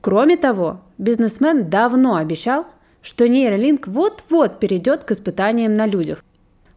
Кроме 0.01 0.35
того, 0.35 0.81
бизнесмен 0.97 1.69
давно 1.69 2.17
обещал, 2.17 2.67
что 3.01 3.27
нейролинк 3.27 3.87
вот-вот 3.87 4.59
перейдет 4.59 5.05
к 5.05 5.11
испытаниям 5.11 5.73
на 5.73 5.87
людях. 5.87 6.23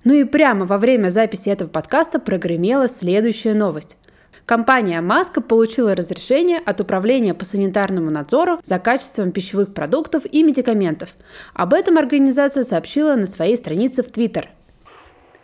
Ну 0.05 0.15
и 0.15 0.25
прямо 0.25 0.67
во 0.67 0.79
время 0.79 1.11
записи 1.11 1.49
этого 1.49 1.69
подкаста 1.69 2.21
прогремела 2.21 2.89
следующая 2.89 3.55
новость. 3.55 3.97
Компания 4.47 5.01
Маска 5.01 5.41
получила 5.41 5.97
разрешение 5.97 6.59
от 6.59 6.81
Управления 6.81 7.35
по 7.35 7.45
санитарному 7.45 8.11
надзору 8.11 8.61
за 8.63 8.79
качеством 8.79 9.33
пищевых 9.33 9.75
продуктов 9.75 10.25
и 10.31 10.43
медикаментов. 10.43 11.09
Об 11.55 11.75
этом 11.75 11.99
организация 11.99 12.63
сообщила 12.63 13.17
на 13.17 13.27
своей 13.27 13.57
странице 13.57 14.03
в 14.03 14.13
Твиттер. 14.13 14.49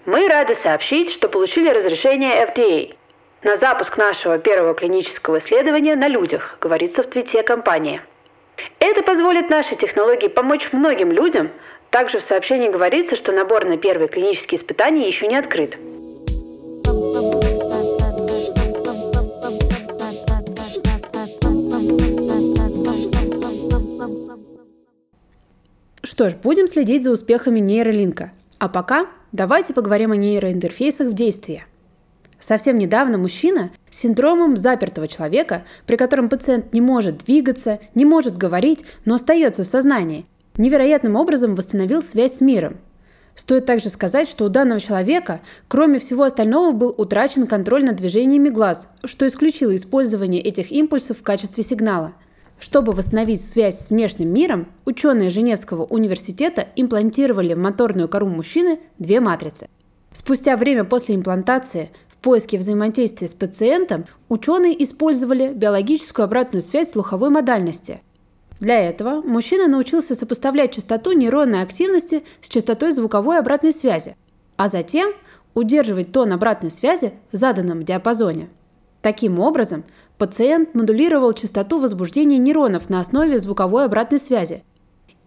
Мы 0.07 0.29
рады 0.29 0.57
сообщить, 0.63 1.11
что 1.11 1.29
получили 1.29 1.71
разрешение 1.71 2.47
FDA 2.47 3.00
на 3.43 3.57
запуск 3.59 3.97
нашего 3.97 4.39
первого 4.39 4.75
клинического 4.75 5.39
исследования 5.39 5.97
на 5.97 6.09
людях, 6.09 6.57
говорится 6.61 7.03
в 7.03 7.07
твите 7.07 7.43
компании. 7.43 8.03
Это 8.79 9.03
позволит 9.03 9.49
нашей 9.49 9.77
технологии 9.77 10.29
помочь 10.29 10.69
многим 10.73 11.11
людям. 11.11 11.51
Также 11.91 12.21
в 12.21 12.25
сообщении 12.25 12.69
говорится, 12.69 13.17
что 13.17 13.33
набор 13.33 13.65
на 13.65 13.77
первые 13.79 14.09
клинические 14.09 14.61
испытания 14.61 15.09
еще 15.09 15.27
не 15.27 15.37
открыт. 15.37 15.77
Что 26.03 26.29
ж, 26.29 26.35
будем 26.35 26.69
следить 26.69 27.03
за 27.03 27.13
успехами 27.13 27.61
нейролинка. 27.61 28.33
А 28.59 28.69
пока 28.69 29.07
давайте 29.33 29.73
поговорим 29.73 30.13
о 30.13 30.17
нейроинтерфейсах 30.17 31.09
в 31.09 31.15
действии. 31.15 31.65
Совсем 32.41 32.79
недавно 32.79 33.19
мужчина 33.19 33.71
с 33.91 33.99
синдромом 33.99 34.57
запертого 34.57 35.07
человека, 35.07 35.65
при 35.87 35.97
котором 35.97 36.29
пациент 36.29 36.73
не 36.73 36.81
может 36.81 37.19
двигаться, 37.19 37.81
не 37.95 38.05
может 38.05 38.37
говорить, 38.39 38.81
но 39.05 39.17
остается 39.17 39.65
в 39.65 39.67
сознании, 39.67 40.27
невероятным 40.57 41.17
образом 41.17 41.55
восстановил 41.55 42.03
связь 42.03 42.39
с 42.39 42.41
миром. 42.41 42.79
Стоит 43.35 43.67
также 43.67 43.89
сказать, 43.89 44.29
что 44.29 44.45
у 44.45 44.49
данного 44.49 44.81
человека, 44.81 45.41
кроме 45.69 45.99
всего 45.99 46.25
остального, 46.25 46.73
был 46.73 46.95
утрачен 46.97 47.47
контроль 47.47 47.85
над 47.85 47.97
движениями 47.97 48.49
глаз, 48.49 48.89
что 49.05 49.27
исключило 49.27 49.75
использование 49.77 50.43
этих 50.43 50.73
импульсов 50.73 51.19
в 51.19 51.23
качестве 51.23 51.63
сигнала. 51.63 52.13
Чтобы 52.59 52.93
восстановить 52.93 53.43
связь 53.43 53.79
с 53.79 53.91
внешним 53.91 54.33
миром, 54.35 54.67
ученые 54.85 55.31
Женевского 55.31 55.85
университета 55.85 56.69
имплантировали 56.77 57.55
в 57.55 57.59
моторную 57.59 58.09
кору 58.09 58.27
мужчины 58.27 58.81
две 58.99 59.21
матрицы. 59.21 59.69
Спустя 60.13 60.57
время 60.57 60.85
после 60.85 61.15
имплантации 61.15 61.91
поиске 62.21 62.59
взаимодействия 62.59 63.29
с 63.29 63.33
пациентом 63.33 64.07
ученые 64.29 64.83
использовали 64.83 65.53
биологическую 65.53 66.25
обратную 66.25 66.63
связь 66.63 66.91
слуховой 66.91 67.31
модальности. 67.31 68.03
Для 68.61 68.79
этого 68.79 69.23
мужчина 69.23 69.69
научился 69.69 70.15
сопоставлять 70.15 70.75
частоту 70.75 71.13
нейронной 71.13 71.63
активности 71.63 72.25
с 72.43 72.49
частотой 72.49 72.93
звуковой 72.93 73.39
обратной 73.39 73.73
связи, 73.73 74.17
а 74.57 74.69
затем 74.69 75.13
удерживать 75.55 76.13
тон 76.13 76.33
обратной 76.33 76.71
связи 76.71 77.15
в 77.33 77.37
заданном 77.37 77.83
диапазоне. 77.83 78.49
Таким 79.01 79.41
образом, 79.41 79.85
пациент 80.19 80.75
модулировал 80.75 81.33
частоту 81.33 81.81
возбуждения 81.81 82.37
нейронов 82.37 82.91
на 82.91 83.01
основе 83.01 83.39
звуковой 83.39 83.87
обратной 83.87 84.19
связи. 84.19 84.63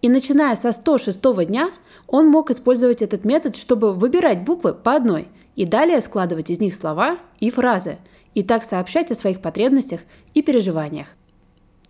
И 0.03 0.09
начиная 0.09 0.55
со 0.55 0.71
106 0.71 1.19
дня 1.47 1.71
он 2.07 2.27
мог 2.27 2.51
использовать 2.51 3.01
этот 3.01 3.25
метод, 3.25 3.55
чтобы 3.55 3.93
выбирать 3.93 4.43
буквы 4.43 4.73
по 4.73 4.93
одной– 4.93 5.27
и 5.55 5.65
далее 5.65 6.01
складывать 6.01 6.49
из 6.49 6.59
них 6.59 6.73
слова 6.73 7.19
и 7.39 7.49
фразы, 7.49 7.97
и 8.33 8.43
так 8.43 8.63
сообщать 8.63 9.11
о 9.11 9.15
своих 9.15 9.41
потребностях 9.41 10.01
и 10.33 10.41
переживаниях. 10.41 11.07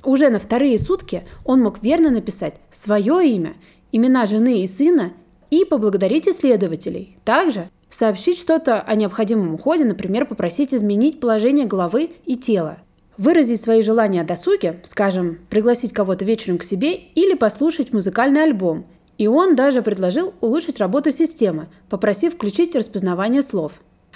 Уже 0.04 0.30
на 0.30 0.39
вторые 0.39 0.78
сутки 0.78 1.23
он 1.45 1.62
мог 1.62 1.82
верно 1.82 2.10
написать 2.10 2.56
свое 2.71 3.26
имя, 3.28 3.54
имена 3.91 4.26
жены 4.26 4.62
и 4.62 4.67
сына 4.67 5.13
и 5.49 5.63
поблагодарить 5.63 6.28
исследователей. 6.28 7.17
Также 7.23 7.69
сообщить 7.89 8.39
что-то 8.39 8.82
о 8.82 8.95
необходимом 8.95 9.54
уходе, 9.54 9.86
например, 9.86 10.26
попросить 10.26 10.73
изменить 10.73 11.19
положение 11.19 11.65
головы 11.65 12.12
и 12.26 12.36
тела. 12.36 12.80
Выразить 13.17 13.62
свои 13.62 13.84
желания 13.84 14.21
о 14.21 14.26
досуге, 14.26 14.82
скажем, 14.84 15.38
пригласить 15.49 15.93
кого-то 15.93 16.26
вечером 16.26 16.58
к 16.58 16.63
себе 16.63 16.95
или 16.95 17.36
послушать 17.36 17.93
музыкальный 17.93 18.43
альбом, 18.43 18.86
и 19.17 19.28
он 19.28 19.56
даже 19.56 19.82
предложил 19.82 20.34
улучшить 20.41 20.80
работу 20.80 21.12
системы, 21.12 21.67
попросив 21.89 22.34
включить 22.34 22.76
распознавание 22.76 23.41
слов. 23.41 23.73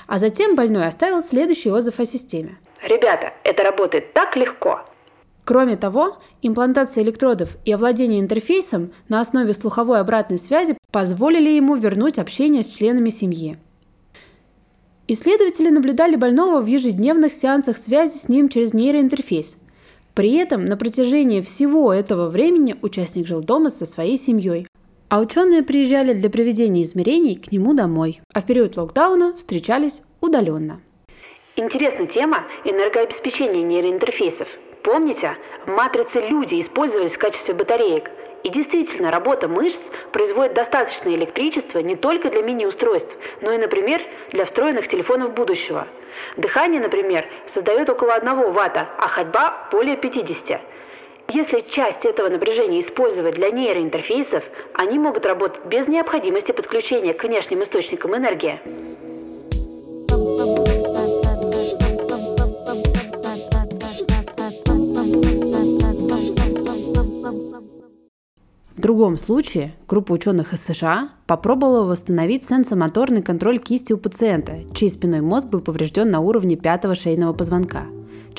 А 0.08 0.20
затем 0.20 0.56
больной 0.56 0.88
оставил 0.88 1.24
следующий 1.24 1.72
отзыв 1.72 2.00
о 2.00 2.06
системе. 2.06 2.58
Ребята, 2.82 3.34
это 3.44 3.64
работает 3.64 4.14
так 4.14 4.36
легко. 4.36 4.82
Кроме 5.44 5.78
того, 5.78 6.18
имплантация 6.42 7.04
электродов 7.04 7.56
и 7.64 7.72
овладение 7.72 8.20
интерфейсом 8.20 8.92
на 9.08 9.22
основе 9.22 9.54
слуховой 9.54 10.00
обратной 10.00 10.38
связи 10.38 10.78
позволили 10.92 11.50
ему 11.50 11.76
вернуть 11.76 12.20
общение 12.20 12.64
с 12.64 12.68
членами 12.68 13.10
семьи. 13.10 13.58
Исследователи 15.08 15.70
наблюдали 15.70 16.18
больного 16.18 16.62
в 16.62 16.66
ежедневных 16.66 17.32
сеансах 17.32 17.78
связи 17.78 18.18
с 18.18 18.28
ним 18.28 18.50
через 18.50 18.74
нейроинтерфейс. 18.74 19.58
При 20.14 20.34
этом 20.34 20.66
на 20.66 20.76
протяжении 20.76 21.40
всего 21.40 21.94
этого 21.94 22.30
времени 22.30 22.76
участник 22.82 23.26
жил 23.26 23.40
дома 23.40 23.70
со 23.70 23.86
своей 23.86 24.18
семьей. 24.18 24.68
А 25.10 25.22
ученые 25.22 25.64
приезжали 25.64 26.12
для 26.14 26.30
проведения 26.30 26.82
измерений 26.82 27.36
к 27.36 27.50
нему 27.50 27.74
домой, 27.74 28.20
а 28.34 28.42
в 28.42 28.46
период 28.46 28.76
локдауна 28.76 29.34
встречались 29.38 30.02
удаленно. 30.20 30.82
Интересная 31.56 32.08
тема 32.08 32.44
энергообеспечения 32.66 33.64
нейроинтерфейсов. 33.64 34.50
Помните, 34.84 35.38
в 35.66 35.70
матрице 35.70 36.20
люди 36.28 36.62
использовались 36.62 37.14
в 37.14 37.18
качестве 37.20 37.54
батареек, 37.54 38.12
И 38.44 38.50
действительно, 38.50 39.12
работа 39.12 39.48
мышц 39.48 39.80
производит 40.14 40.54
достаточное 40.54 41.16
электричество 41.16 41.80
не 41.80 41.96
только 41.96 42.30
для 42.30 42.42
мини-устройств, 42.42 43.14
но 43.42 43.52
и, 43.52 43.58
например, 43.58 44.02
для 44.32 44.46
встроенных 44.46 44.88
телефонов 44.88 45.34
будущего. 45.34 45.88
Дыхание, 46.38 46.80
например, 46.80 47.26
создает 47.54 47.90
около 47.90 48.14
1 48.16 48.54
ватта, 48.54 48.90
а 49.00 49.08
ходьба 49.10 49.68
более 49.72 49.98
50. 49.98 50.62
Если 51.30 51.66
часть 51.72 52.06
этого 52.06 52.30
напряжения 52.30 52.82
использовать 52.82 53.36
для 53.36 53.52
нейроинтерфейсов, 53.52 54.46
они 54.74 54.98
могут 54.98 55.26
работать 55.26 55.66
без 55.66 55.86
необходимости 55.88 56.54
подключения 56.54 57.14
к 57.14 57.24
внешним 57.24 57.64
источникам 57.64 58.16
энергии. 58.16 58.60
В 68.78 68.80
другом 68.80 69.18
случае 69.18 69.74
группа 69.86 70.14
ученых 70.14 70.54
из 70.54 70.64
США 70.64 71.10
попробовала 71.26 71.84
восстановить 71.84 72.46
сенсомоторный 72.48 73.22
контроль 73.22 73.60
кисти 73.60 73.92
у 73.92 73.98
пациента, 73.98 74.60
чей 74.74 74.90
спиной 74.90 75.20
мозг 75.20 75.48
был 75.48 75.60
поврежден 75.60 76.10
на 76.10 76.22
уровне 76.22 76.56
пятого 76.56 76.96
шейного 76.96 77.34
позвонка. 77.34 77.84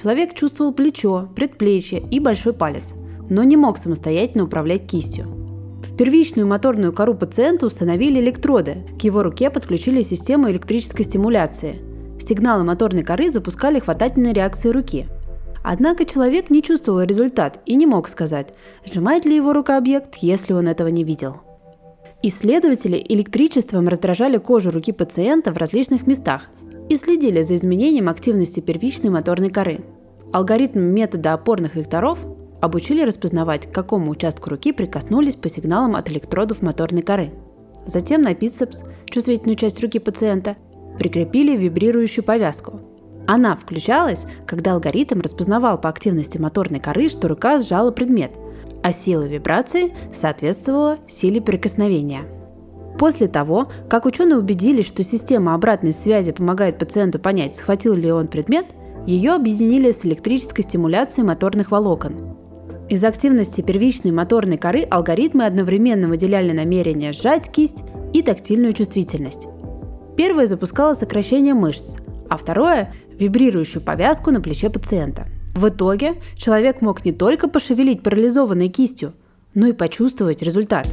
Человек 0.00 0.34
чувствовал 0.34 0.72
плечо, 0.72 1.28
предплечье 1.34 2.00
и 2.10 2.20
большой 2.20 2.52
палец, 2.52 2.94
но 3.28 3.42
не 3.42 3.56
мог 3.56 3.78
самостоятельно 3.78 4.44
управлять 4.44 4.86
кистью. 4.86 5.26
В 5.82 5.96
первичную 5.96 6.46
моторную 6.46 6.92
кору 6.92 7.14
пациента 7.14 7.66
установили 7.66 8.20
электроды, 8.20 8.84
к 8.98 9.02
его 9.02 9.22
руке 9.22 9.50
подключили 9.50 10.02
систему 10.02 10.50
электрической 10.50 11.04
стимуляции. 11.04 11.80
Сигналы 12.20 12.64
моторной 12.64 13.02
коры 13.02 13.30
запускали 13.30 13.80
хватательные 13.80 14.32
реакции 14.32 14.68
руки– 14.68 15.06
Однако 15.62 16.06
человек 16.06 16.48
не 16.48 16.62
чувствовал 16.62 17.02
результат 17.02 17.60
и 17.66 17.74
не 17.74 17.84
мог 17.84 18.08
сказать, 18.08 18.54
сжимает 18.86 19.24
ли 19.24 19.36
его 19.36 19.52
рука 19.52 19.76
объект, 19.76 20.16
если 20.16 20.54
он 20.54 20.66
этого 20.66 20.88
не 20.88 21.04
видел. 21.04 21.42
Исследователи 22.22 23.04
электричеством 23.08 23.86
раздражали 23.86 24.38
кожу 24.38 24.70
руки 24.70 24.92
пациента 24.92 25.52
в 25.52 25.58
различных 25.58 26.06
местах 26.06 26.48
и 26.88 26.96
следили 26.96 27.42
за 27.42 27.54
изменением 27.54 28.08
активности 28.08 28.60
первичной 28.60 29.10
моторной 29.10 29.50
коры. 29.50 29.80
Алгоритм 30.32 30.80
метода 30.80 31.32
опорных 31.34 31.74
векторов 31.74 32.18
обучили 32.60 33.02
распознавать, 33.02 33.66
к 33.66 33.74
какому 33.74 34.10
участку 34.10 34.50
руки 34.50 34.72
прикоснулись 34.72 35.34
по 35.34 35.48
сигналам 35.48 35.96
от 35.96 36.10
электродов 36.10 36.62
моторной 36.62 37.02
коры. 37.02 37.32
Затем 37.86 38.22
на 38.22 38.34
бицепс, 38.34 38.82
чувствительную 39.06 39.56
часть 39.56 39.80
руки 39.80 39.98
пациента, 39.98 40.56
прикрепили 40.98 41.56
вибрирующую 41.56 42.24
повязку, 42.24 42.80
она 43.30 43.56
включалась, 43.56 44.24
когда 44.46 44.72
алгоритм 44.72 45.20
распознавал 45.20 45.78
по 45.78 45.90
активности 45.90 46.38
моторной 46.38 46.80
коры, 46.80 47.10
что 47.10 47.28
рука 47.28 47.58
сжала 47.58 47.90
предмет, 47.90 48.32
а 48.82 48.90
сила 48.90 49.24
вибрации 49.24 49.94
соответствовала 50.14 50.98
силе 51.06 51.42
прикосновения. 51.42 52.22
После 52.98 53.28
того, 53.28 53.68
как 53.88 54.06
ученые 54.06 54.38
убедились, 54.38 54.86
что 54.86 55.04
система 55.04 55.54
обратной 55.54 55.92
связи 55.92 56.32
помогает 56.32 56.78
пациенту 56.78 57.20
понять, 57.20 57.54
схватил 57.54 57.94
ли 57.94 58.10
он 58.10 58.26
предмет, 58.26 58.66
ее 59.06 59.32
объединили 59.32 59.92
с 59.92 60.04
электрической 60.04 60.64
стимуляцией 60.64 61.24
моторных 61.24 61.70
волокон. 61.70 62.36
Из 62.88 63.04
активности 63.04 63.60
первичной 63.60 64.10
моторной 64.10 64.58
коры 64.58 64.82
алгоритмы 64.82 65.44
одновременно 65.44 66.08
выделяли 66.08 66.52
намерение 66.52 67.12
сжать 67.12 67.52
кисть 67.52 67.84
и 68.12 68.22
тактильную 68.22 68.72
чувствительность. 68.72 69.46
Первое 70.16 70.46
запускало 70.46 70.94
сокращение 70.94 71.54
мышц, 71.54 71.98
а 72.28 72.36
второе 72.36 72.92
вибрирующую 73.18 73.82
повязку 73.82 74.32
на 74.32 74.40
плече 74.40 74.70
пациента. 74.70 75.26
В 75.54 75.68
итоге 75.68 76.14
человек 76.36 76.80
мог 76.80 77.04
не 77.04 77.12
только 77.12 77.48
пошевелить 77.48 78.02
парализованной 78.02 78.68
кистью, 78.68 79.12
но 79.54 79.68
и 79.68 79.72
почувствовать 79.72 80.42
результат. 80.42 80.88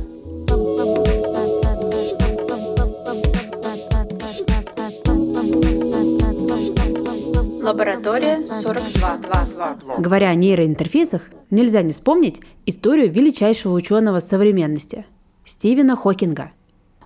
Лаборатория 7.65 8.47
42. 8.47 9.97
Говоря 9.97 10.29
о 10.29 10.35
нейроинтерфейсах, 10.35 11.23
нельзя 11.49 11.81
не 11.81 11.93
вспомнить 11.93 12.41
историю 12.65 13.11
величайшего 13.11 13.73
ученого 13.73 14.19
современности– 14.19 15.05
Стивена 15.45 15.95
Хокинга. 15.95 16.51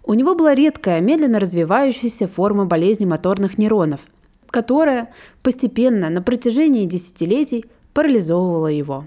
У 0.03 0.13
него 0.13 0.35
была 0.35 0.53
редкая, 0.53 1.01
медленно 1.01 1.39
развивающаяся 1.39 2.27
форма 2.27 2.65
болезни 2.65 3.05
моторных 3.05 3.57
нейронов– 3.57 4.01
которая 4.49 5.13
постепенно 5.43 6.09
на 6.09 6.21
протяжении 6.21 6.85
десятилетий 6.85 7.65
парализовывала 7.93 8.67
его. 8.67 9.05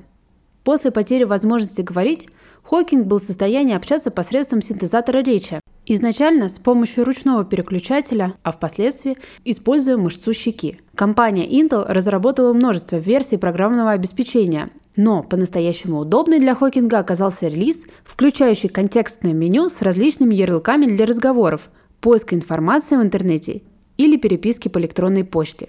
После 0.64 0.90
потери 0.90 1.24
возможности 1.24 1.82
говорить, 1.82 2.28
Хокинг 2.62 3.06
был 3.06 3.18
в 3.18 3.24
состоянии 3.24 3.74
общаться 3.74 4.10
посредством 4.10 4.62
синтезатора 4.62 5.18
речи, 5.22 5.60
изначально 5.86 6.48
с 6.48 6.58
помощью 6.58 7.04
ручного 7.04 7.44
переключателя, 7.44 8.34
а 8.42 8.52
впоследствии 8.52 9.16
используя 9.44 9.96
мышцу 9.96 10.32
щеки. 10.32 10.78
Компания 10.94 11.48
Intel 11.48 11.84
разработала 11.86 12.52
множество 12.52 12.96
версий 12.96 13.36
программного 13.36 13.92
обеспечения, 13.92 14.70
но 14.96 15.22
по-настоящему 15.22 15.98
удобный 15.98 16.38
для 16.38 16.54
Хокинга 16.54 16.98
оказался 16.98 17.48
релиз, 17.48 17.86
включающий 18.04 18.68
контекстное 18.68 19.32
меню 19.32 19.68
с 19.68 19.80
различными 19.82 20.34
ярлыками 20.34 20.86
для 20.86 21.06
разговоров, 21.06 21.70
поиска 22.00 22.34
информации 22.34 22.96
в 22.96 23.02
интернете 23.02 23.62
или 23.96 24.16
переписки 24.16 24.68
по 24.68 24.78
электронной 24.78 25.24
почте. 25.24 25.68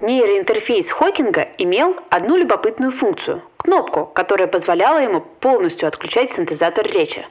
Нейроинтерфейс 0.00 0.90
Хокинга 0.90 1.46
имел 1.58 1.94
одну 2.10 2.36
любопытную 2.36 2.90
функцию– 2.92 3.42
кнопку, 3.58 4.06
которая 4.06 4.48
позволяла 4.48 4.98
ему 4.98 5.20
полностью 5.20 5.86
отключать 5.86 6.32
синтезатор 6.32 6.84
речи. 6.86 7.24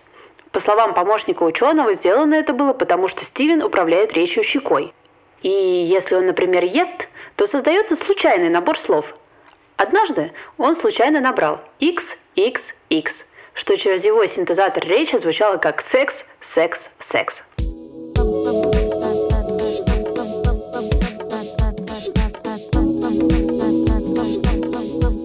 По 0.51 0.59
словам 0.59 0.93
помощника 0.93 1.43
ученого, 1.43 1.95
сделано 1.95 2.35
это 2.35 2.53
было 2.53 2.73
потому, 2.73 3.07
что 3.07 3.23
Стивен 3.25 3.63
управляет 3.63 4.13
речью 4.13 4.43
щекой. 4.43 4.93
И 5.41 5.49
если 5.49 6.15
он, 6.15 6.25
например, 6.25 6.63
ест, 6.63 7.07
то 7.35 7.47
создается 7.47 7.95
случайный 7.95 8.49
набор 8.49 8.77
слов. 8.79 9.05
Однажды 9.77 10.31
он 10.57 10.75
случайно 10.77 11.21
набрал 11.21 11.61
X, 11.79 12.03
X, 12.35 12.61
X, 12.89 13.11
что 13.53 13.77
через 13.77 14.03
его 14.03 14.25
синтезатор 14.25 14.85
речи 14.85 15.17
звучало 15.17 15.57
как 15.57 15.83
секс, 15.91 16.13
секс, 16.53 16.79
секс. 17.11 17.33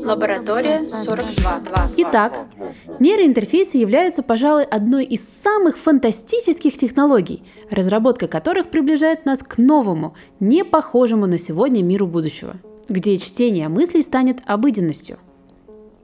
Лаборатория 0.06 0.88
42. 0.88 1.88
Итак, 1.96 2.46
нейроинтерфейсы 3.00 3.76
являются, 3.76 4.22
пожалуй, 4.22 4.62
одной 4.62 5.04
из 5.04 5.20
самых 5.42 5.76
фантастических 5.76 6.78
технологий, 6.78 7.42
разработка 7.72 8.28
которых 8.28 8.68
приближает 8.68 9.26
нас 9.26 9.40
к 9.40 9.58
новому, 9.58 10.14
не 10.38 10.64
похожему 10.64 11.26
на 11.26 11.38
сегодня 11.38 11.82
миру 11.82 12.06
будущего, 12.06 12.54
где 12.88 13.18
чтение 13.18 13.68
мыслей 13.68 14.02
станет 14.02 14.42
обыденностью. 14.46 15.18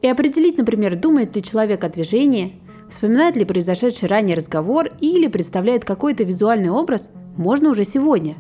И 0.01 0.09
определить, 0.09 0.59
например, 0.59 0.97
думает 0.97 1.37
ли 1.37 1.43
человек 1.43 1.85
о 1.85 1.89
движении, 1.89 2.61
вспоминает 2.91 3.37
ли 3.37 3.45
произошедший 3.45 4.09
ранее 4.09 4.37
разговор 4.37 4.91
или 5.01 5.29
представляет 5.29 5.85
какой-то 5.85 6.25
визуальный 6.25 6.71
образ, 6.71 7.09
можно 7.37 7.71
уже 7.71 7.85
сегодня. 7.85 8.35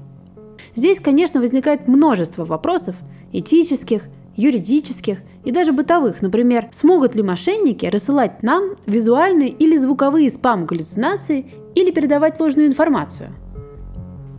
Здесь, 0.75 0.99
конечно, 0.99 1.41
возникает 1.41 1.87
множество 1.87 2.45
вопросов 2.45 2.97
этических, 3.33 4.03
юридических 4.35 5.19
и 5.45 5.53
даже 5.53 5.73
бытовых. 5.73 6.23
Например, 6.23 6.69
смогут 6.73 7.15
ли 7.15 7.23
мошенники 7.23 7.87
рассылать 7.87 8.43
нам 8.43 8.77
визуальные 8.87 9.49
или 9.49 9.77
звуковые 9.77 10.31
спам-галлюцинации 10.31 11.47
или 11.75 11.91
передавать 11.91 12.39
ложную 12.41 12.69
информацию? 12.69 13.31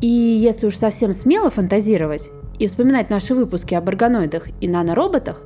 И 0.02 0.08
если 0.08 0.68
уж 0.68 0.76
совсем 0.76 1.14
смело 1.14 1.50
фантазировать 1.50 2.30
и 2.60 2.68
вспоминать 2.68 3.10
наши 3.10 3.34
выпуски 3.34 3.74
об 3.74 3.88
органоидах 3.88 4.48
и 4.62 4.68
нанороботах, 4.68 5.44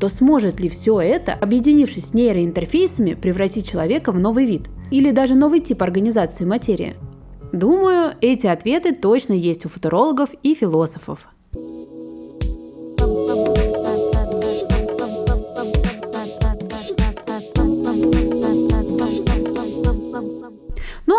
то 0.00 0.08
сможет 0.08 0.60
ли 0.60 0.68
все 0.68 1.00
это, 1.00 1.32
объединившись 1.32 2.06
с 2.06 2.14
нейроинтерфейсами, 2.14 3.14
превратить 3.14 3.68
человека 3.68 4.12
в 4.12 4.18
новый 4.18 4.46
вид 4.46 4.68
или 4.90 5.10
даже 5.10 5.34
новый 5.34 5.60
тип 5.60 5.82
организации 5.82 6.44
материи? 6.44 6.96
Думаю, 7.52 8.12
эти 8.20 8.46
ответы 8.46 8.94
точно 8.94 9.32
есть 9.32 9.66
у 9.66 9.68
футурологов 9.68 10.30
и 10.42 10.54
философов. 10.54 11.26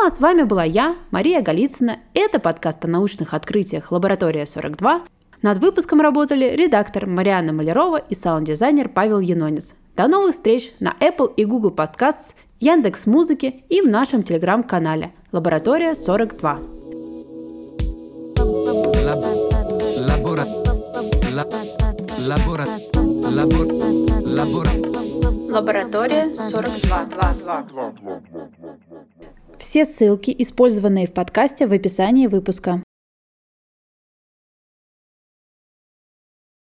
Ну 0.02 0.06
а 0.06 0.12
с 0.12 0.22
вами 0.22 0.44
была 0.44 0.64
я, 0.64 0.96
Мария 1.12 1.42
Голицына. 1.42 2.00
Это 2.14 2.40
подкаст 2.40 2.86
о 2.86 2.88
научных 2.88 3.34
открытиях 3.34 3.92
«Лаборатория 3.92 4.46
42». 4.46 5.02
Над 5.42 5.58
выпуском 5.58 6.00
работали 6.00 6.56
редактор 6.56 7.06
Марианна 7.06 7.52
Малярова 7.52 7.98
и 7.98 8.16
саунд-дизайнер 8.16 8.88
Павел 8.88 9.20
Янонис. 9.20 9.76
До 9.98 10.08
новых 10.08 10.36
встреч 10.36 10.72
на 10.80 10.96
Apple 11.02 11.34
и 11.36 11.44
Google 11.44 11.74
Podcasts, 11.76 12.34
Яндекс 12.62 13.08
Музыки 13.08 13.66
и 13.68 13.82
в 13.82 13.90
нашем 13.90 14.24
телеграм-канале 14.24 15.12
«Лаборатория 15.34 15.92
42». 15.92 16.60
Лабора... 20.08 20.46
Лабора... 22.24 22.66
Лабора... 23.36 23.86
Лабора... 24.26 24.70
Лаборатория 25.52 26.34
42. 26.38 27.66
Все 29.60 29.84
ссылки, 29.84 30.34
использованные 30.40 31.06
в 31.06 31.14
подкасте, 31.14 31.68
в 31.68 31.74
описании 31.74 32.28
выпуска. 32.28 32.82